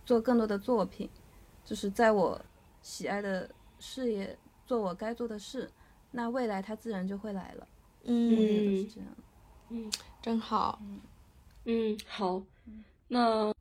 [0.06, 1.08] 做更多的作品，
[1.64, 2.40] 就是在我
[2.82, 3.50] 喜爱的
[3.80, 5.70] 事业做我该做的事，
[6.12, 7.66] 那未来它自然就会来了。
[8.04, 9.08] 我觉得是嗯，这样。
[9.70, 10.80] 嗯真好。
[11.64, 12.42] 嗯，好，
[13.08, 13.53] 那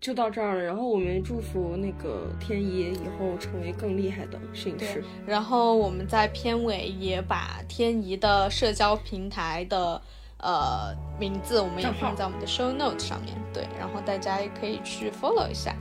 [0.00, 0.62] 就到这儿了。
[0.62, 5.02] 然后我们祝福那个天一以后成为更厉害的摄影师。
[5.26, 10.00] 然后我们在片尾也把天怡的社交平台的
[10.38, 13.34] 呃名字，我们也放在我们的 show note 上面。
[13.52, 15.74] 对，然后大家也可以去 follow 一下。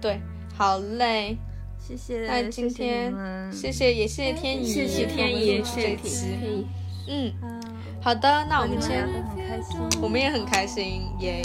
[0.00, 0.20] 对，
[0.56, 1.36] 好嘞，
[1.78, 6.26] 谢谢，那今谢谢天谢谢，也谢谢天怡，谢谢天一，们录制谢谢。
[6.28, 6.66] 天一。
[7.08, 7.60] 嗯，啊，
[8.00, 10.00] 好的，那我们你们先聊，得很开心。
[10.00, 11.42] 我们也很开心，耶。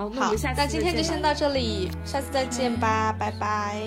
[0.00, 3.82] 好，那我们下，次那今天就先到这里，下次再见吧，拜拜。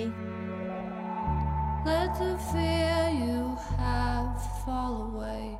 [1.84, 5.53] Let the fear you have fall away.